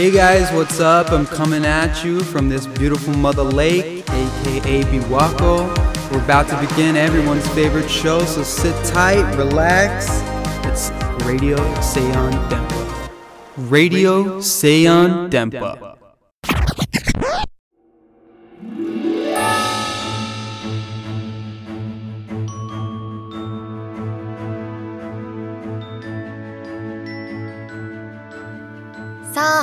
[0.00, 1.12] Hey guys, what's up?
[1.12, 5.68] I'm coming at you from this beautiful mother lake, aka Biwako.
[6.10, 10.06] We're about to begin everyone's favorite show, so sit tight, relax.
[10.64, 10.88] It's
[11.26, 13.10] Radio Seon Dempa.
[13.68, 15.89] Radio Seon Dempa.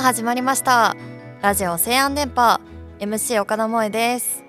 [0.08, 0.96] 始まりました。
[1.42, 2.62] ラジオ西安電波
[2.98, 4.42] MC 岡田萌です、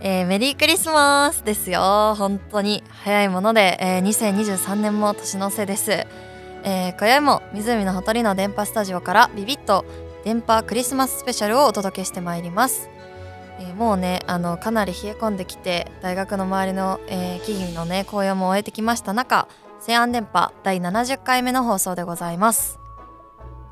[0.00, 2.16] えーメリークリスマスですよ。
[2.18, 9.84] 本当に早いもので、えー2023年も年の瀬です、えー、今宵も湖のほとりの電波スタジオからビビッと
[10.24, 12.90] 電波クリスマススペシャルをお届けしてまいります、
[13.60, 19.46] えーもうねあのかなり冷え込んできて大学の周りの、えー木々のね紅葉も終えてきました中
[19.78, 22.77] 西安電波第70回目の放送でございます。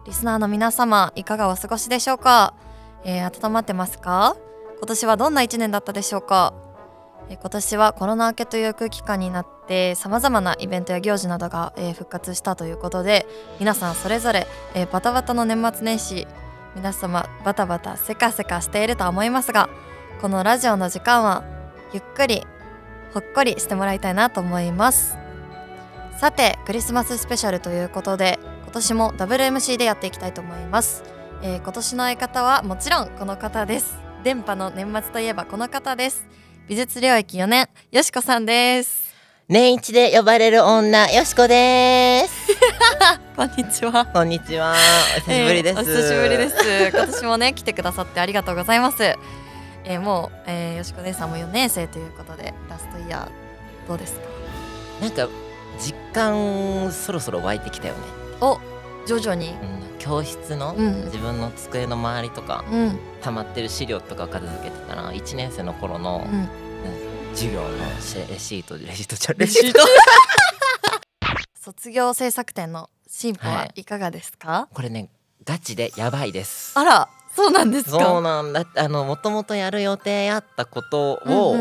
[0.06, 2.54] リスナーの皆様いかがお過ごしでしょうか、
[3.04, 4.36] えー温まってますか？
[4.78, 6.54] 今年はどんな一年だったでしょうか、
[7.28, 13.26] えー今年はコロナ明けという空気感になってさまざまなイベントや行事などが、えー復活したということで
[13.58, 16.28] 皆さんそれぞれ、えーバタバタの年末年始
[16.76, 19.68] 皆様バタバタせかせかしているとは思いますが
[20.20, 21.42] このラジオの時間は
[21.92, 22.44] ゆっくり
[23.12, 25.16] ほっこりしてもらいたいなと思います。
[26.16, 31.02] さてクリスマススペシャルということで今年もダブル MC でやっていきたいと思います、
[31.42, 33.96] えー今年の相方はもちろんこの方です。
[34.24, 36.26] 電波の年末といえばこの方です。
[36.68, 39.14] 美術領域4年よしこさんです。
[39.48, 42.34] 年一で呼ばれる女よしこです。
[43.36, 44.04] こんにちは。
[44.06, 44.74] こんにちは。
[45.18, 46.56] お久しぶりです、えーお久しぶりです。
[46.96, 49.02] 今年もね来てくださってありがとうございます。
[49.04, 54.20] えーもう、えーよしこ姉さんも4年生ということでラストイヤーどうですか？
[55.02, 55.28] なんか
[55.78, 58.00] 実感そろそろ湧いてきたよね、
[58.40, 58.58] お
[59.06, 59.50] 徐々に。
[59.50, 61.04] うん、教室のうん。
[61.06, 62.98] 自分の机の周りとかうん。
[63.22, 66.48] 溜まってる資料とか片付けてたら1年生の頃のうん。
[67.34, 69.80] 授業のレシートレシートじゃレシート。
[71.60, 73.84] 卒業制作展の進歩ははい。
[73.84, 75.08] かがですか、これね
[75.44, 76.72] ガチでやばいです。
[76.78, 77.98] あらそうなんですか？
[78.00, 78.64] そうなんだ。
[78.76, 81.58] あのもともとやる予定あったことをうん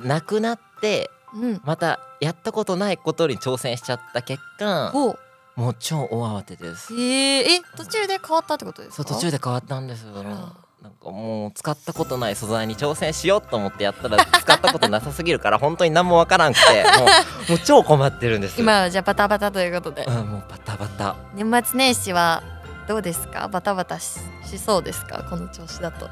[0.00, 1.60] うんなくなってうんうん。
[1.64, 5.18] またやったことないことに挑戦しちゃった結果ほう
[5.58, 6.94] もう超大慌てです。
[6.94, 9.08] えー、え途中で変わったってことですか？
[9.08, 10.04] そう途中で変わったんです。
[10.04, 16.84] なんかもう使ったことない素材に挑戦しようと思ってやったら使ったことなさすぎるから 本当に何もわからんくて
[17.50, 20.04] もう超困ってるんです今はじゃあバタバタということで。
[20.04, 21.16] うんもうバタバタ。
[21.34, 22.44] 年末年始は
[22.86, 23.48] どうですか？
[23.48, 25.24] バタバタししそうですか？
[25.28, 26.08] この調子だと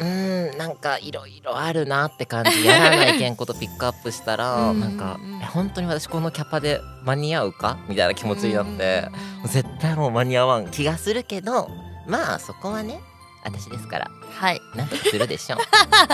[0.00, 2.64] うんなんかいろいろあるなって感じ。
[2.64, 5.18] やらないけんことピックアップしたらうんなんか
[5.52, 9.08] 本当に私このキャパで間に合うかみたいな気持ちになって
[9.46, 11.68] 絶対もう間に合わん気がするけど
[12.06, 13.00] まあそこはね
[13.44, 14.60] 私ですからはい。
[14.74, 15.56] なんとかするでしょ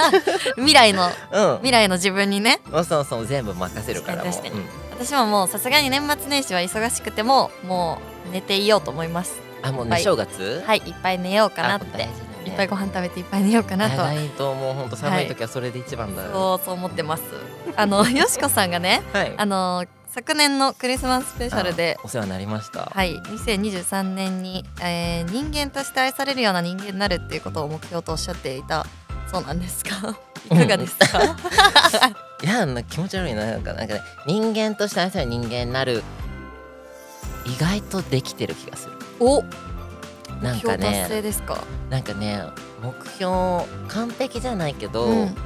[0.56, 1.56] 未来のううん。
[1.58, 2.60] 未来の自分にね。
[2.84, 4.32] そうそう全部任せるからもう。
[4.32, 4.32] ん。
[4.90, 9.40] 私ももうさすがに年末年始は忙しくてももう寝ていようと思います。
[9.62, 10.02] あもうねはい。
[10.02, 10.62] 正月？
[10.66, 12.08] はいいっぱい寝ようかなって
[12.46, 13.96] いっぱいご飯食べていっぱい寝ようかなと。
[13.96, 14.74] ないともう。
[14.74, 16.30] 本当寒い時はそれで一番だよ。
[16.32, 17.22] そうそう思ってます。
[17.76, 19.34] あの よしこさんがねはい。
[19.36, 22.90] あの昨年のクリスマススペシャルであお世話になりました。
[22.92, 28.86] はい2023年に、えー人間として愛されるような人間になるっていうことを目標とおっしゃっていた
[29.30, 30.16] そうなんですか。
[30.50, 31.20] いかがですか、
[32.42, 33.44] いやな気持ち悪いな。
[33.44, 36.02] なんかなんかね人間として愛される人間になる
[37.44, 38.96] 意外とできてる気がする。
[39.20, 39.44] お
[40.42, 42.42] なんかねですかなんかね
[42.82, 43.30] 目標
[43.88, 45.36] 完璧じゃないけど、うん。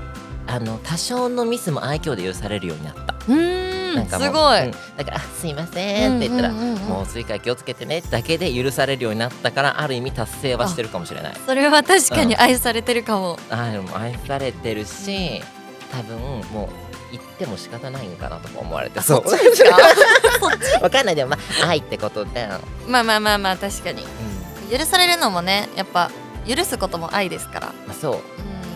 [0.47, 3.15] あの多少のミスも愛嬌で許されるようになった。
[3.27, 4.71] うーなんすごい、うん。
[4.99, 6.79] だからあ「すいません」って言ったら「うんうんうんうん。
[6.81, 11.35] もう次から気をつけてね」だけで許されるようになったからある意味達成はしてるかもしれない。
[11.47, 15.43] それは確かに愛されてるかも、あでも愛されてるし
[15.91, 16.19] 多分
[16.53, 16.69] もう
[17.11, 19.79] 言っても仕方ないんかなとか思われてそっちですか？
[20.83, 21.15] わかんない。
[21.15, 22.47] でもまあ愛ってことで、
[22.87, 24.03] まあまあまあまあ確かに。
[24.03, 26.11] うん許されるのもねやっぱ
[26.47, 28.21] 許すことも愛ですから、まあ、そう。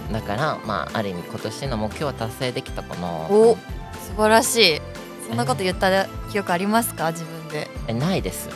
[0.06, 3.56] うん、だからまあある意味今年の目標は達成できたかなお
[4.02, 4.80] 素晴らしい。
[5.28, 7.10] そんなこと言った記憶ありますか？
[7.12, 7.68] 自分で。
[7.86, 8.48] えないです。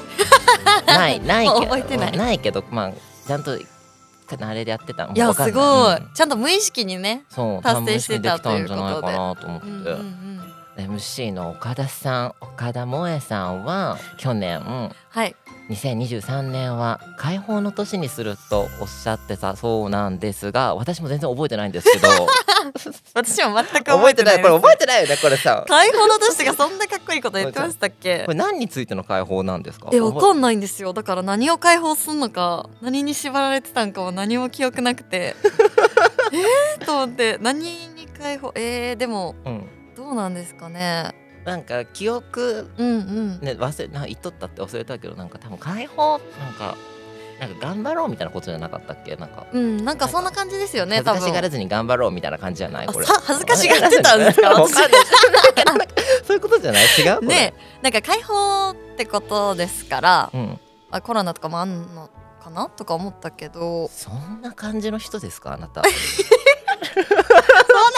[0.87, 2.17] ないないけど覚えてない。
[2.17, 2.93] ないけどまあ
[3.27, 3.59] ちゃんと
[4.41, 5.07] あれでやってた。
[5.07, 6.11] のいやすごい、うん。
[6.15, 10.41] ちゃんと無意識にねそう達成してた多分無意識にできたんじゃないかなと思って、うんうんうん。
[10.75, 14.61] で MC の岡田さん岡田萌さんは去年
[15.11, 15.37] はい
[15.71, 22.09] 2023年は解放の年にするとおっしゃってたそうなんですが私も全然覚えてないんですけど。
[23.15, 25.17] 私も全く覚えてないこれ覚えててないよね。
[25.21, 25.65] これさ。
[25.69, 28.25] 解放の年がそんなかっこいいこと言ってましたっけ？
[28.25, 29.89] これ何についての解放なんですか？
[29.93, 31.17] えわかんないんですよだか？
[31.17, 35.37] ら何を解放すんのか何に縛られてたんかは何も記憶なくて。
[36.33, 37.39] えーと思って。
[37.41, 37.59] 何
[37.89, 39.69] に解放えー、でもうん。
[39.97, 41.13] どうなんですかね
[41.45, 43.41] なんか記憶うんうん。
[43.41, 46.77] ね忘れな言っとったって忘れたけどなんか多分解放なんか
[47.41, 49.17] なんか頑張ろうみたいなことじゃなかったっけ？
[49.17, 52.87] なんかうんなんかそんな感じですよね恥ずかしがらずに頑張ろうみたいな感じじゃない？
[52.87, 53.07] あこれ。
[53.07, 54.55] さ恥ずかしがってたんですか？
[56.25, 56.85] そういうことじゃない？
[56.99, 57.25] 違う？
[57.27, 60.61] ねなんか解放ってことですからうん。
[60.93, 62.11] あコロナとかもあんの
[62.45, 62.69] かな？
[62.69, 63.89] とか思ったけど。
[63.89, 65.55] そんな感じの人ですか？
[65.55, 65.83] あなた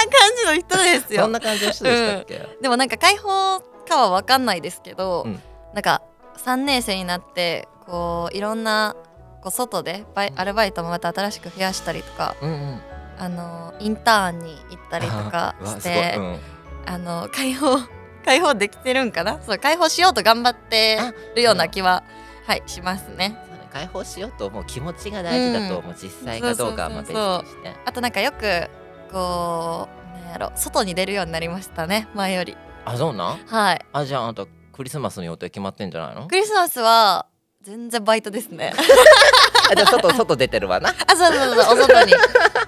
[0.02, 1.22] 感じの人ですよ。
[1.22, 5.40] そんな感じの人でしたっけ、でもなんか解放かは分かんないですけど、うん。
[5.74, 6.02] なんか
[6.38, 8.96] 3年生になってこういろんな
[9.42, 12.80] こう外でバイアルバイトもまた新しく増やしたりとかうんうん。
[13.18, 16.38] あのインターンに行ったりとか してうん。
[16.86, 17.78] あの解放
[18.24, 19.40] 解放できてるんかな？
[19.42, 20.98] そう解放しようと頑張って
[21.36, 22.02] るような気は
[22.46, 23.36] はいしますね。
[23.72, 27.42] 解放しようと思う気持ちが大事だと思う、実際かどうかはまあ別そうそうそう。
[27.42, 27.76] として。
[27.84, 28.70] あとなんかよく
[29.14, 29.88] こ
[30.18, 32.56] うなんやろ外に出るようになりましたね前より。
[32.84, 33.38] あそうなん？
[33.46, 36.26] はいあじゃああなたクリスマスの予定決まってんじゃないの？
[36.26, 37.26] クリスマスは
[37.62, 38.72] 全然バイトですね。
[39.70, 42.12] あじゃあ外外出てるわなあ、そうそうそう、お外に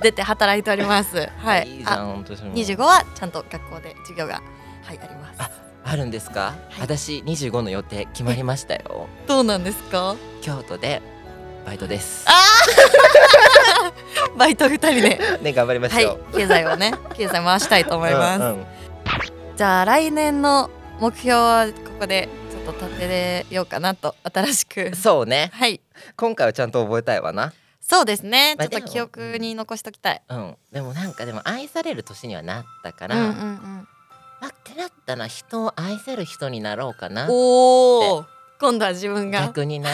[0.00, 1.28] 出て働いております。
[1.36, 1.68] はい。
[1.68, 4.40] いいじゃあ、ん私も25はちゃんと学校で授業が
[4.82, 5.36] はいあります。
[5.42, 5.50] あ
[5.84, 10.16] あるんですか、私25の予定決まりましたよどうなんですか？
[10.40, 11.02] 京都で
[11.66, 12.24] バイトです
[14.38, 18.40] バイト二人で、ね頑張りましはいょう、、経済をね、経済回したいと思います。
[18.40, 18.66] うんうん
[19.56, 20.68] じゃあ来年の
[21.00, 24.94] 目標はここでちょっと立てようかなと新しく。
[24.94, 25.80] そうねはい。
[26.14, 28.54] 今回はちゃんと覚えたいわなそうですね。
[28.60, 30.20] ちょっと記憶に残しときたい。
[30.28, 33.88] うんでもなんかでも愛される年にはなったから、うんうんうん。
[34.42, 38.26] あってなったら人を愛せる人になろうかなおお。
[38.60, 39.40] 今度は自分が。
[39.40, 39.88] 逆にな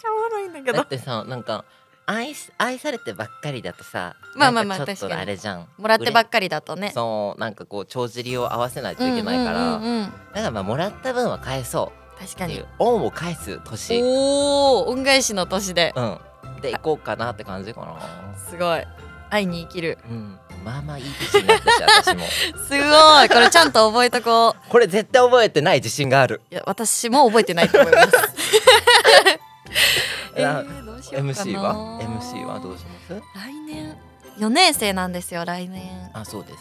[0.00, 0.78] ちゃおもろいんだけど。
[0.78, 1.64] だってさなんか
[2.06, 5.68] 愛し愛されてばっかりだとさまあまあまあちょっとあれじゃん。
[5.78, 6.90] もらってばっかりだとね。
[6.94, 10.04] そうなんかこう帳尻を合わせないといけないから、うんうんうんうん。
[10.06, 12.20] だからまあもらった分は返そう。
[12.20, 12.64] 確かに。
[12.78, 14.02] 恩を返す年。
[14.02, 15.92] おお恩返しの年で。
[15.96, 16.18] うん。
[16.60, 18.36] で行こうかなって感じかな。
[18.36, 18.84] すごい。
[19.30, 19.98] 愛に生きる。
[20.10, 20.38] うん。
[20.64, 22.26] まあまあいい年になったし私も。
[22.68, 23.28] すごい。
[23.28, 24.68] これちゃんと覚えとこう。
[24.68, 26.42] これ絶対覚えてない自信がある。
[26.50, 28.10] いや私も覚えてないと思います
[30.36, 31.32] えあー、どうしようかな。
[31.32, 33.22] MC は？MC はどうします？
[33.34, 33.96] 来年。
[34.38, 36.10] 4年生なんですよ来年。
[36.14, 36.60] あそうですね。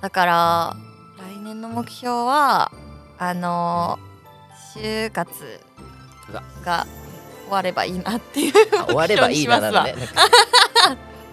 [0.00, 0.76] だから
[1.18, 2.70] 来年の目標は
[3.18, 3.98] あの
[4.74, 5.60] 就活
[6.64, 6.86] が
[7.44, 9.94] 終わればいいなっていうあ終わればいいななのね。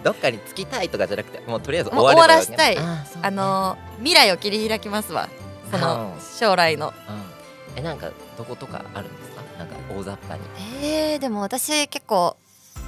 [0.04, 2.76] どっかに着きたいとかじゃなくてもうとりあえず終わ終わらしたい。
[2.78, 3.04] あ,、ね。
[3.22, 5.28] あの未来を切り開きますわ。
[5.70, 6.20] そのうん。
[6.38, 6.92] 将来の。
[7.08, 9.37] うん、えなんかどことかあるんですか？
[9.58, 10.42] なんか大雑把に。
[10.82, 12.36] えー、でも私結構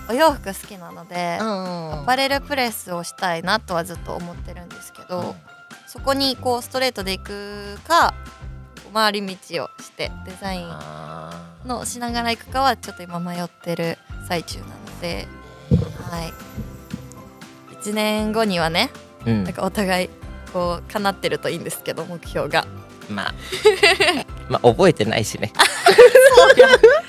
[0.09, 5.35] お洋服好きなので、んアパレルプレスをしたいなとはずっと思ってるんですけど、うん。
[5.87, 8.15] そこにこうストレートで行くか
[8.95, 15.27] 回り道をしてデザインあのしながら行くかはちょっと今迷ってる最中なので、
[16.11, 16.33] はい、
[17.75, 19.45] 1年後にはねーうん。
[19.45, 20.11] なんかお互い
[20.53, 22.67] こう叶ってるといいんですけど目標が。
[23.11, 23.35] まあ
[24.49, 25.53] まあ覚えてないしね。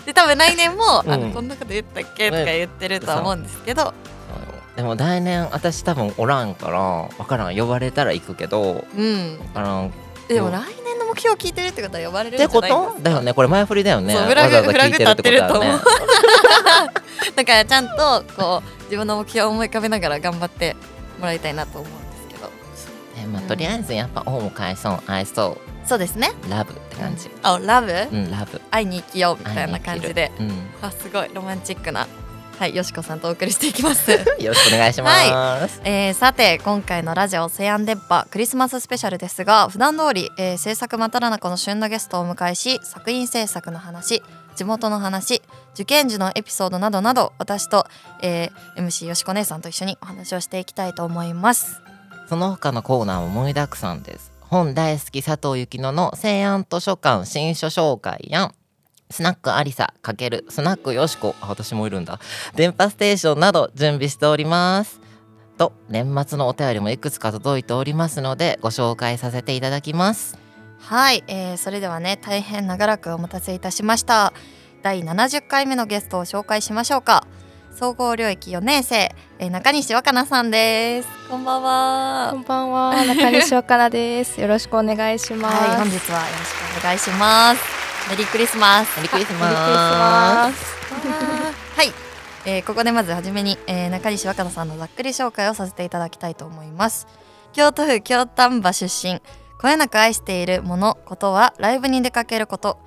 [0.05, 1.11] で多分来年も、うん。
[1.11, 3.93] あのこんなこと言ったっけとか言ってるとは思うんですけど、
[4.75, 9.37] でも来年私多分おらんからわからん呼ばれたら行くけどうん、
[10.27, 12.97] でも来年の目標を聞いてるってことは呼ばれるんじてこゃないですか？
[12.97, 13.33] とだよね。
[13.33, 14.13] これ前振りだよね。
[14.13, 15.79] そうフラグわざわざ聞いてるってことだよね。
[15.79, 20.75] フ だからちゃんとこう自分の目標を思い浮かべながら頑張って
[21.19, 22.49] もらいたいなと思うんですけど。
[23.21, 24.99] えまあとりあえずやっぱ恩を返そう。
[25.05, 25.57] 愛そ
[25.91, 26.31] そうですね。
[26.47, 27.29] うラブって感じ。
[27.43, 28.61] あラブ、うんラブ。
[28.71, 30.31] 愛に生きようみたいな感じで。
[30.39, 30.43] う。
[30.43, 30.51] ん。
[30.81, 32.07] あすごいロマンチックな。
[32.57, 34.09] はいよしこさんとお送りしていきます。
[34.39, 44.23] よろしくお願いします、えーさて今回のラジオ西安電波クリスマススペシャルですが普段通り、えー制作真っ只中の旬なゲストをお迎えし作品制作の話
[44.55, 45.41] 地元の話
[45.73, 47.85] 受験時のエピソードなどなど私と、
[48.21, 51.81] えー MC よしこ姉さんと一緒にお話をしていきたいと思います。
[52.31, 58.53] その他のコーナーも盛りだくさんです本大好き佐藤幸乃の西安図書館新書紹介や
[59.09, 61.35] スナックありさかけるスナックよしこ。
[61.39, 62.19] 私もいるんだ。
[62.53, 64.99] 電波ステーションなど準備しております。
[65.57, 70.37] と年末のお便りもいくつか届いておりますのでご紹介させていただきます。
[70.79, 74.33] はい、えー、それではね大変長らくお待たせいたしました。
[74.81, 77.25] 第70回目のゲストを紹介しましょうか。
[77.71, 81.07] 総合領域4年生、えー、中西若菜さんです。
[81.29, 84.39] こんばんこはんばんは、中西岡菜です。
[84.41, 85.55] よろしくお願いします。
[85.55, 87.61] はい本日はよろしくお願いします。
[88.09, 88.97] メリークリスマス。
[88.97, 90.81] メリークリスマス。
[91.77, 91.93] はい、
[92.45, 97.07] えーここでまずはじめに、えー中西若菜さんのざっくり紹介をさせていただきたいと思います。
[97.53, 99.21] 京都府京丹波出身。
[99.59, 102.77] こよなく愛しているものことはライブに出かけること、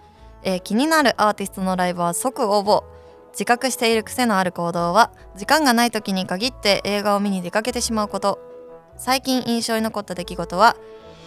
[0.43, 2.94] えー気になるアーティストのライブは即応募
[3.35, 8.39] 自覚している癖のある行動は時間がない時に限って映画を見に出かけてしまうこと。
[8.97, 10.77] 最近印象に残った出来事は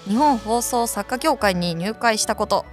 [0.07, 2.65] 日本放送作家協会に入会したこと。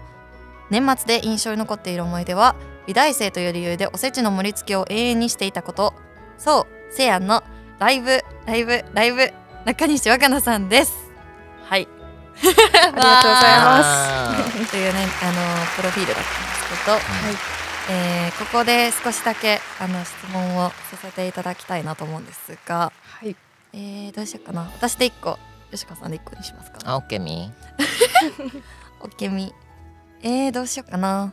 [0.70, 2.54] 年末で印象に残っている思い出は
[2.86, 5.94] 美大生という理由でおせちの盛り付けを永遠にしていたこと。
[6.38, 7.42] そうせやんの
[7.80, 9.32] ライブライブライブ
[9.64, 10.94] 中西若菜さんです。
[11.64, 11.88] はい。
[12.38, 14.64] ありがとうございます。
[14.64, 23.36] す というねあのプロフィールだったんですけど、はいえーここで少しだけあの質問をさせていただきたいなと思うんですが、はい。
[23.72, 24.62] えーどうしようかな。
[24.62, 25.38] 私で1個
[25.70, 26.78] 吉川さんで1個にしますか。
[26.84, 27.50] あオッケーみ
[29.00, 29.54] オッケーみ
[30.22, 31.32] えー、どうしようかな。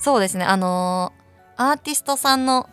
[0.00, 0.44] そうですね。
[0.44, 1.18] あのー
[1.60, 2.68] アーティストさんの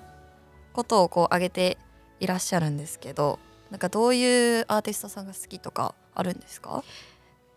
[0.73, 1.77] ことをこう挙げて
[2.19, 3.39] いらっしゃるんですけど
[3.71, 6.83] なんかどういうアーティストさんが好きとかあるんですか？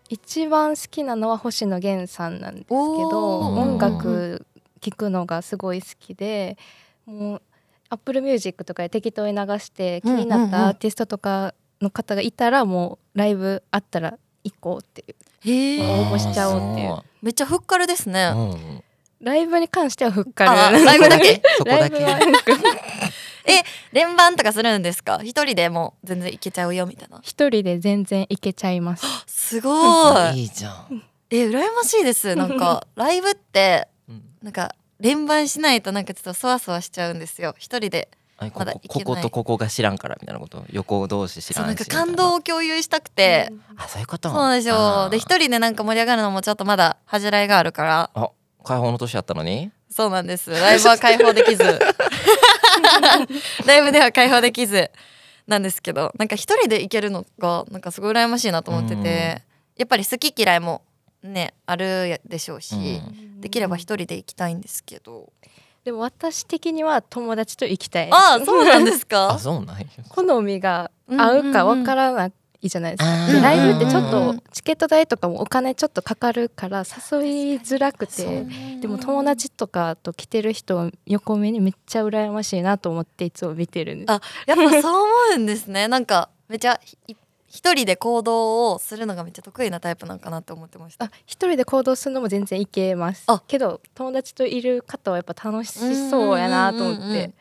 [0.09, 4.43] 一番好きなのは星野源さんなんですけど、音楽
[4.79, 6.57] 聴くのがすごい好きで、
[7.05, 7.41] もう
[7.89, 15.15] Apple Music とかで適当に流して気になったアーティストとかの方がいたらもうライブあったら行こうっていう。
[15.41, 16.97] へ応募しちゃおうっていう。
[17.21, 18.83] めっちゃふっかるですね、ううん。
[19.21, 20.83] ライブに関してはふっかある。
[20.83, 21.41] ライブだけ？
[21.57, 21.99] そこだけ？
[21.99, 22.39] ライブは
[23.91, 25.19] 連番とかするんですか？
[25.23, 27.19] 一人でもう全然いけちゃうよみたいな。
[27.23, 29.05] 一人で全然行けちゃいます。
[29.25, 30.41] すごい。
[30.41, 32.35] いいじゃん、え羨ましいです。
[32.35, 33.98] なんか ライブってうん
[34.41, 37.55] なんか連番しないとなんかちょっとそわそわしちゃうんですよ。
[37.57, 38.09] 一人で。
[38.55, 44.29] まだここことここが知らんからみたいなこと横同士知らんし感動を共有したくて、あそういうこと？
[44.29, 45.09] そうなんですよ。
[45.09, 48.09] で一人でなんか盛り上がるのもちょっとまだ恥じらいがあるから。
[48.13, 48.29] あ
[48.63, 49.71] 解放の年やったのに？
[49.89, 50.51] そうなんです。
[50.51, 51.63] ライブは開放できず。
[53.65, 54.89] ライブでは開放できず
[55.47, 59.41] なんですけどなんか一人で行けるのがなんかすごい羨ましいなと思ってて。
[59.75, 60.81] やっぱり好き嫌いも
[61.23, 63.41] ねあるでしょうし、うん。
[63.41, 65.31] できれば一人で行きたいんですけど。
[65.83, 68.09] でも私的には友達と行きたい。
[68.11, 69.85] ああそうなんです あかそうなんや。
[70.09, 73.41] 好みが合うかわからないじゃないですか。
[73.41, 78.45] ライブってちょっうんとチケット代とかもお金ちょっとかかるから誘いづらくて。
[78.81, 84.11] でも友達とかと来てる人を横目にめっちゃ羨ましいなと思っていつも見てるんです。
[84.11, 85.87] あやっぱそう思うんですね。
[85.87, 87.15] なんかめっちゃひ
[87.49, 91.05] 一人で行動をするのがめっちゃ得意なタイプなんかなって思ってました。
[91.05, 93.23] あ一人で行動するのも全然いけます。
[93.27, 93.41] あ。
[93.47, 95.71] けど友達といる方はやっぱ楽し
[96.09, 97.33] そうやなと思って、うんうんうんうん。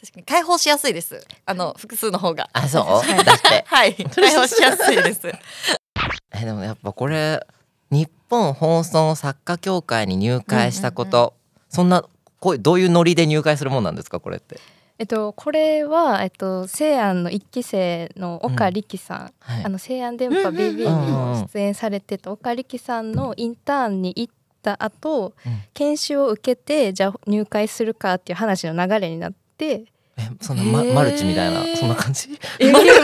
[0.00, 1.24] 確かに解放しやすいです。
[1.46, 2.50] あの複数の方が。
[2.52, 2.84] あそう？
[3.24, 3.64] だって。
[3.66, 3.94] はい。
[4.10, 5.20] 解放しやすいです。
[6.34, 7.46] えでもやっぱこれ
[7.90, 11.34] 日本放送作家協会に入会したこと、
[11.68, 12.04] そんな
[12.40, 14.58] こうどういうノリで入会するもんなんですかこれって、
[15.02, 19.64] えっとこれはえっと西安の一期生の岡力さん、はい。
[19.64, 24.32] あの西安電波うんうん BB にも出演されてた岡力さんのインターンに行っ
[24.62, 25.62] た後、うん。
[25.74, 29.86] 研修を受けてじゃあ入会するかっていう話の流れになって。
[30.16, 30.94] えそんな、まへー。
[30.94, 32.38] マルチみたいなそんな感じ？
[32.60, 32.94] え違う違う違う。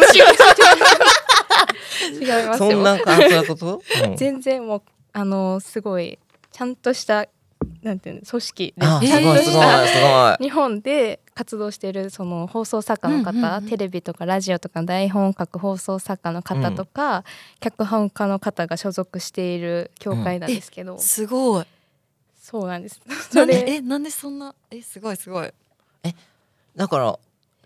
[2.22, 2.70] 違いますよ。
[2.70, 4.16] そんな感じなこと、うん。
[4.16, 4.82] 全然もう
[5.14, 6.16] あのすごい
[6.52, 7.26] ちゃんとした
[7.82, 8.92] なんていうの組織です。
[8.92, 10.44] あすごいすごい すごい。
[10.44, 13.36] 日本で活動しているその放送作家の方、うん。
[13.38, 17.24] うんうんテレビとかラジオとかの台本を書く放送作家の方とか、
[17.60, 21.66] 脚本家の方が所属している協会なんですけど、すごい。
[22.40, 23.00] そうなんです。
[23.34, 25.52] なんでそれえなんでそんなえすごいすごい。
[26.76, 27.18] だから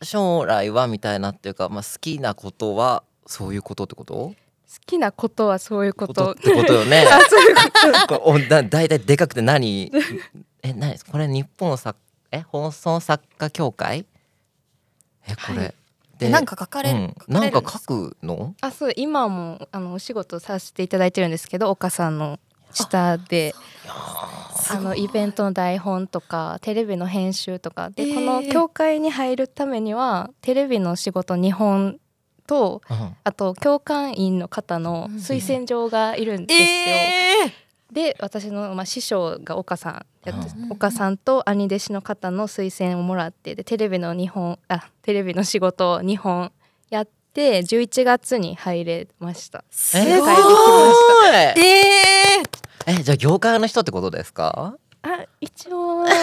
[0.02, 4.14] 将来はみたいなっていうか、まあ、好きなことはそういうことってこと？
[4.14, 4.34] 好
[4.80, 6.32] きなことはそういうこと。
[6.32, 7.06] ってことよね。
[7.10, 7.62] あそういうこ
[8.08, 8.20] と。
[8.20, 9.90] これおだだいたいでかくて何？
[10.62, 10.92] え何？
[10.92, 11.98] ですこれ日本作
[12.30, 14.06] え放送作家協会？
[15.28, 15.74] えこれ、はい。
[16.20, 18.54] えなんか書かれる、うん、なんか書くの？
[18.60, 22.38] あそう今もあのお仕事させていただいてるんですけど岡さんの
[22.72, 23.54] 下で。
[24.70, 27.90] あのイベントの台本とかテレビの編集とか。
[27.90, 28.14] で、えー。
[28.14, 31.98] この協会に入るためにはテレビの仕事2本
[32.46, 33.16] とうん。
[33.24, 36.66] あと教官員の方の推薦状がいるんですよ。
[36.66, 40.06] えで私の、まあ、師匠が岡さん
[40.70, 46.52] 岡さんと兄弟子の方の推薦をもらってでテレビの2本あテレビの仕事を2本
[46.88, 49.58] やって11月に入れました。
[49.58, 50.08] ー、すごい
[51.34, 52.92] えー。
[52.98, 54.74] えじゃあ業界の人ってことですか？
[55.02, 56.14] あ一応 怖い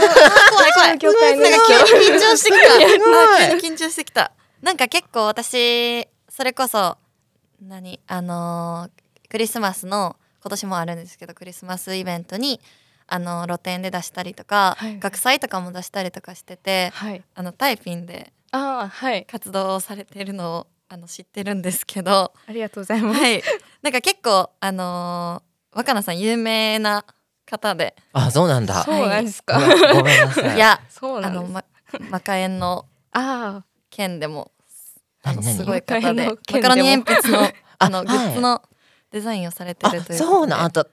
[0.73, 0.97] 怖い。
[0.97, 3.55] 業界のなんか人緊張してきた。
[3.67, 6.97] 緊張してきたなんか結構私それこそ
[7.61, 12.59] 何あのークリスマスの今年もあるんですけどクリスマスイベントに
[13.05, 17.23] あの露店で出したりとか、はい学祭とかも出したりとかしててはい。
[17.35, 19.25] あのタイピンであーはい。
[19.25, 23.43] 活動をされてるのをあの知ってるんですけどありがとうございます、はい。
[23.83, 27.05] なんか結構あのー若菜さん有名な
[27.45, 27.95] 方で。
[28.13, 28.83] あそうなんだ。
[28.83, 30.55] そうなんですか、ごめんごめんなさい。
[30.55, 31.41] いやそうなんです。
[31.41, 31.63] あのま
[32.09, 34.51] マカエンのあ県でも
[35.24, 38.62] あのすごい方でマカロニ鉛筆の あのあグッズの
[39.12, 40.62] デザインをされてあるというそうなん。
[40.65, 40.86] あた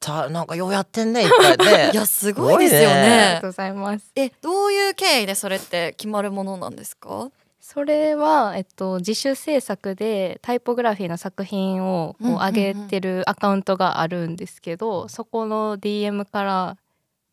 [0.00, 4.12] たなんかようやってんねいっぱいね いやすごいですよありねがとうございます。
[4.14, 7.30] えどういう経緯でそれって決まるものなんですか？
[7.60, 16.76] それは、えっと、自主制作でタイポグラフィーの作品をこう上げてるアカウントがあるんですけど、そこの DM から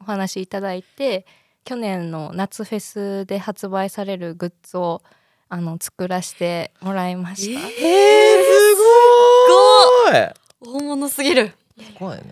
[0.01, 1.25] お話いただいて
[1.65, 5.01] 去年の夏フェスで発売されるグッズを
[5.49, 7.59] あの作らせてもらいました。
[7.59, 7.75] えー、す
[10.61, 10.77] ごい！
[10.79, 11.53] 大物すぎる。
[11.79, 12.23] すごいね。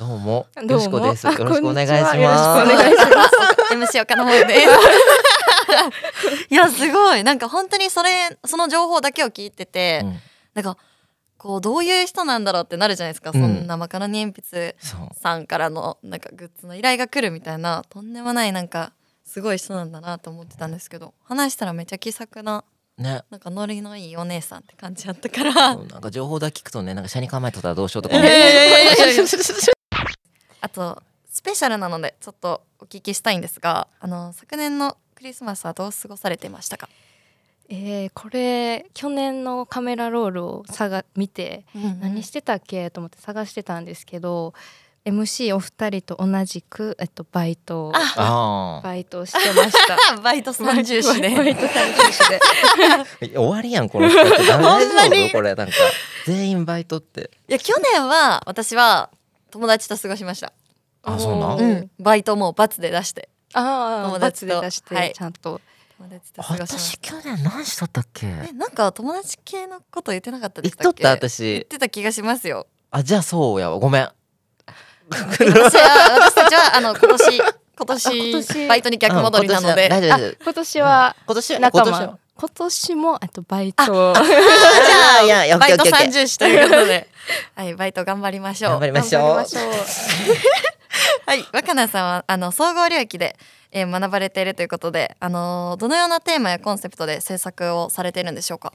[0.00, 0.46] どうも。
[0.56, 0.72] どうも。
[0.72, 1.26] よしこです。
[1.26, 2.16] よあろしくお願いします。
[2.16, 3.28] よろしくお願いしま
[3.88, 3.98] す。
[3.98, 4.46] MC 岡の方で。
[4.46, 4.54] す
[6.50, 7.24] いやすごい。
[7.24, 10.18] なんか本当にそれその情報だけを聞いてて、うん。
[10.54, 10.80] なんか
[11.38, 13.40] こうどういう人なんだろうってなるじゃないですか、うん。
[13.40, 14.76] そんなマカロニ鉛筆
[15.14, 18.92] さんからのなんかグッズの依頼が来るみたいなとんでもないなんか
[19.24, 22.64] すごい人なんだなと思ってたんですけど話したらめっちゃ気さくな
[22.98, 23.22] ね。
[23.30, 25.76] なんかノリのいいお姉さんって感じやったから。
[25.76, 28.16] なんか情報だけ聞くとねなんか車に構えとったらどうしようとか
[30.60, 36.88] あとスペシャルなのでちょっとお聞きしたいんですがあの昨年のクリスマスはどう過ごされてましたか、
[37.70, 41.64] えーこれ去年のカメラロールを探見て
[42.00, 44.54] 何してたっけと思って探してたんですけど
[45.04, 50.16] MC お二人と同じく、えっと、バイトバイトをしてました。
[50.20, 51.28] バイト三重視で。
[51.30, 52.40] バイト三重視で。
[53.32, 55.32] ー終わりやんこの人って大丈夫？
[55.32, 55.72] これなんか。
[56.26, 57.30] 全員バイトって。
[57.48, 59.08] いや去年は私は
[59.50, 60.52] 友達と過ごしました、
[61.02, 61.60] あそうなん？
[61.60, 63.30] うん、バイトも罰で出して。
[63.54, 65.12] ああ、友バツ達とで出して、はい。
[65.14, 65.60] ちゃんと。
[65.98, 68.26] 友達と私去年何しとったっけ？
[68.26, 71.02] たえなんか友達系のこと言ってなかったで言っとっしたっけ？
[71.02, 71.64] 言った私。
[71.66, 72.66] てた気がしますよ。
[72.90, 73.78] あじゃあそうやわ。
[73.78, 74.02] ごめん。
[75.10, 82.18] 私は私たちはあの今年今年バイトに逆戻りなので、うん今年は今年は今年は仲間。
[82.40, 83.84] 今年もあとバイト。
[83.84, 84.22] じゃ
[85.20, 87.08] あいやいやバイト三重視ということで、
[87.56, 88.70] はい、バイト頑張りましょう。
[88.72, 89.22] 頑張りましょう。
[89.34, 90.77] 頑張りましょう。
[91.26, 93.36] はい、若菜さんはあの総合領域で、
[93.70, 98.72] えー学ばれているということで、あのーどのようなテーマやコンセプトで制作をされているんでしょうか？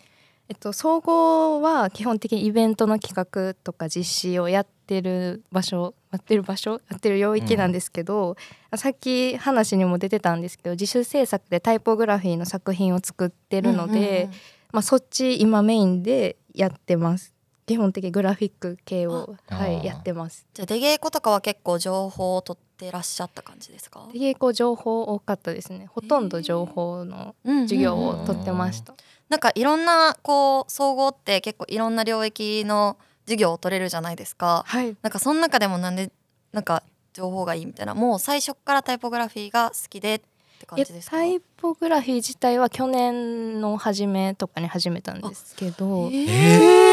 [0.49, 8.36] えっと総合は基本的にイベントの企画とか実施をやってる場所やってる場所やってる領域なんですけど、
[8.75, 14.31] さっき話にも出てたんですけど自主制作でタイポグラフィーの作品を作ってるので、うんうんうん。
[14.73, 17.33] まあ、そっち今メインでやってます
[17.65, 20.45] 基本的にグラフィック系を、はい、やってます。
[20.54, 24.08] じゃあ出稽古とかは結構情報を取ってらっしゃった感じですか？
[24.12, 25.88] で稽古情報多かったですね。
[25.88, 28.93] ほとんど情報の授授業を取ってました、
[29.30, 34.63] なんかいろんなこう総合って結構いろんな領域の授業を取れるじゃないですか。
[34.65, 34.97] はい。
[35.02, 36.12] なんかその中でもなんで
[36.52, 37.95] なんか情報がいいみたいな。
[37.95, 40.19] もう最初からタイポグラフィーが好きでっ
[40.60, 41.15] て感じですか？
[41.15, 46.10] タイポグラフィー自体は去年の初めとかに始めたんですけど。
[46.12, 46.92] えーえ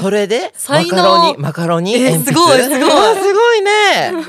[0.00, 2.80] それでマカロニマカロニえーすごいすごい。
[2.80, 4.12] すごいね。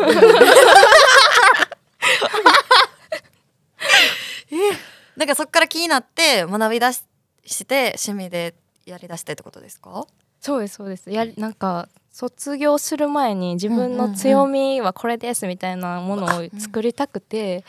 [5.15, 7.03] なんかそこから気になって学び出し
[7.45, 10.05] して趣味でやりだしてってことですか？
[10.39, 11.09] そうですそうです。
[11.11, 17.63] やりなんか卒業する前に自分の強みはこれですみたいなものを作りたくて、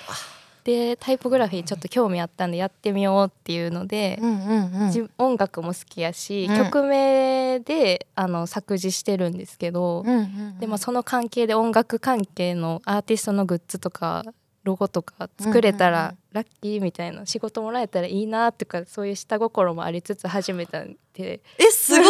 [0.64, 6.56] でタイポグラフィーちょっと興味あったんでやってみようっていうので、んうんじ音楽も好きやし、うん。
[6.56, 14.24] 曲名であの作詞してるんですけど、うんうんでまあその関係で音楽関係のアーティストのグッズとか
[14.62, 21.40] ロゴとか作れたうんうんらラッキーみたいな仕事もらえたらいいなとかそういう下心もありつつ始めたんで。
[21.58, 22.02] えすご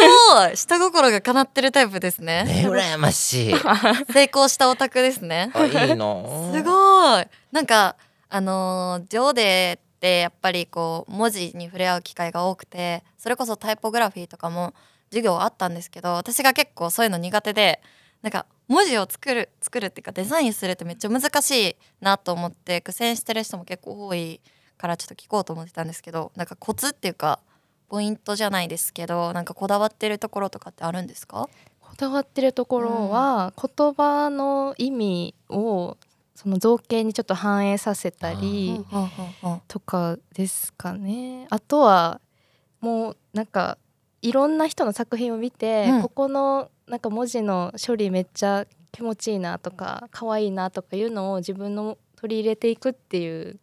[0.53, 0.55] い！
[0.57, 2.45] 下心が叶ってるタイプですね。
[2.45, 3.55] ね羨ましい。
[4.12, 5.51] 成功したオタクですね。
[5.53, 6.53] あいいの。
[6.55, 7.27] すごい！
[7.51, 7.97] なんか
[8.37, 14.75] あのー上でってやっぱりこう文字に触れ合う機会が多くてそれこそタイポグラフィーとかも
[15.11, 17.81] 授業あったんですけど私が結構そういうの苦手で
[18.23, 24.40] なんか文字を作る作るっていうかデザインするってめっちゃ難しいなと思って苦戦してる人も結構多い
[24.79, 27.38] からちょっと聞こうと思ってたんですけどなんかコツっていうか
[27.88, 31.49] ポイントじゃないですけどなんかこだわってるところとかってあるんですか？
[31.81, 35.97] ここだわってるところは、言葉の意味を
[36.35, 38.85] その造形にちょっと反映させたり
[39.68, 41.47] とかですかね。
[41.51, 42.20] あとは
[42.81, 43.79] もうなんか
[44.20, 46.03] いろんな人の作品を見て、うん。
[46.03, 53.59] ここのなんか文字の処理めっちゃ気持ちいいなとか可愛いなとかいうのを自分の取り入れていくっていう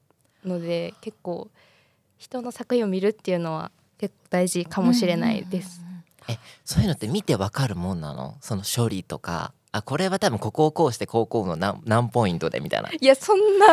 [0.46, 1.50] ので結構
[2.18, 5.82] 人の作品を見るっていうのは結構大事かもしれないです。
[6.64, 8.38] そういうのって見てわかるもんなの？
[8.42, 12.90] その処理とかあこれは多分ここをこうしてこうこうの何何ポイントでみたいな。
[12.90, 13.66] いやそんな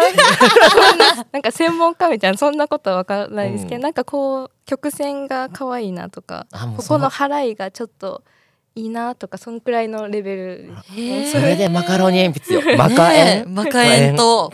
[0.70, 3.82] そんななんか専門家みたいなそんなことは分からないですけど、うん。
[3.82, 8.22] なんかこう曲線が可愛いなとかここの払いがちょっと
[8.76, 10.70] いいなとかそんくらいのレベル。
[11.32, 12.62] それでマカロニ鉛筆よ。
[12.78, 13.44] マカエン。
[13.44, 14.16] ねえマカエン。
[14.16, 14.52] と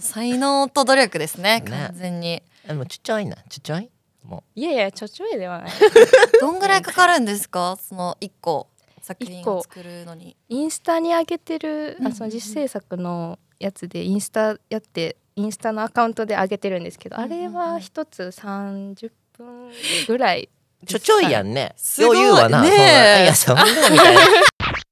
[0.00, 1.64] 才能と努力ですねね。
[1.70, 2.42] 完全に。
[2.66, 3.36] でもちっちゃいな。
[3.50, 3.90] ちっちゃい？
[4.24, 5.70] もいやいやちょちょいではない。
[6.40, 7.76] どんぐらいかかるんですか？
[7.86, 8.68] その一個
[9.06, 10.36] 作品一個を作るのに。
[10.48, 12.12] インスタに上げてるうんうんうん。
[12.12, 17.38] あその実制作のやつでインスタやってインスタのアカウントで上げてるんですけど、うんうんうん。
[17.38, 19.70] あれは一つ30分
[20.08, 20.48] ぐらい
[20.86, 21.72] ちょちょいやんね。
[21.76, 22.18] すごい。
[22.18, 22.62] 余裕はな。
[22.62, 23.32] ねえ。
[23.34, 24.20] そんないやそんなみたいな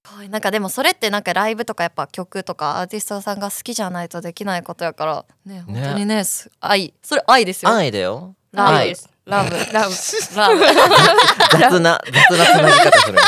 [0.05, 0.29] はい。
[0.29, 5.25] なんかでもそれってなんかライブとかやっぱ曲とかアーティストさんが好きじゃないとできないことやから。
[5.45, 6.95] ね本当にねす愛。
[7.03, 7.73] それ愛ですよ。
[7.73, 8.35] 愛だよ。
[8.55, 9.51] 愛ですラブ。
[9.51, 9.73] ラブ。
[9.73, 9.95] ラブ。
[11.59, 13.19] 雑な雑なつなぎ方する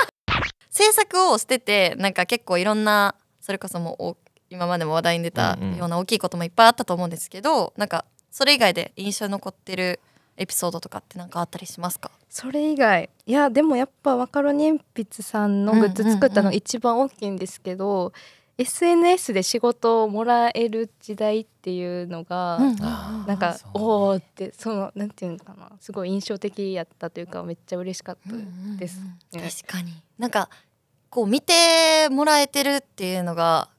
[0.77, 4.17] 制作をしててなんか結構いろんなそれこそもうお
[4.51, 5.77] 今までも話題に出たうんうん。
[5.77, 10.01] ような大きいこともいっぱいあったと思うんですけど、なんかそれ以外で印象に残ってる
[10.37, 12.11] エピソードとかってなんかあったりしますか？
[12.29, 13.09] それ以外。
[13.25, 18.13] いやでもやっぱマカロニ鉛筆さんのグッズ作ったのが一番大きいんですけど、
[18.59, 25.73] SNS で仕事をもらえる時代っていうのが、あーなんかおおってそのなんていうのかな。
[25.81, 28.33] すごい印象的やったというかめっちゃ嬉しかった
[28.79, 29.01] です。
[29.33, 29.51] ね。
[29.65, 29.93] 確かに。
[30.19, 30.49] なんか
[31.17, 33.71] こう見てもらえてるっていうのが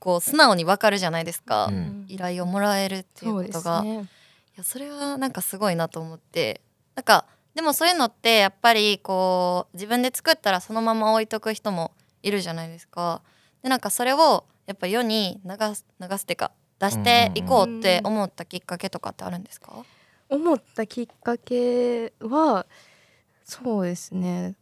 [0.00, 4.00] こう素直にわかるじゃないですか、うん依頼をもらえるっていうことが、ね。
[4.00, 4.06] い
[4.56, 6.60] やそれはなんかすごいなと思って
[6.94, 13.22] なんかでもそういうのってやっぱりこう自分で作ったらそのまま置いとく人もいるじゃないですか。
[13.62, 16.50] でなんかそれをやっぱ世に流す流すっていうか
[16.80, 19.72] 出していこうって思ったきっかけとかってあるんですか、
[20.28, 22.66] 思ったきっかけは
[23.42, 24.54] そうですね。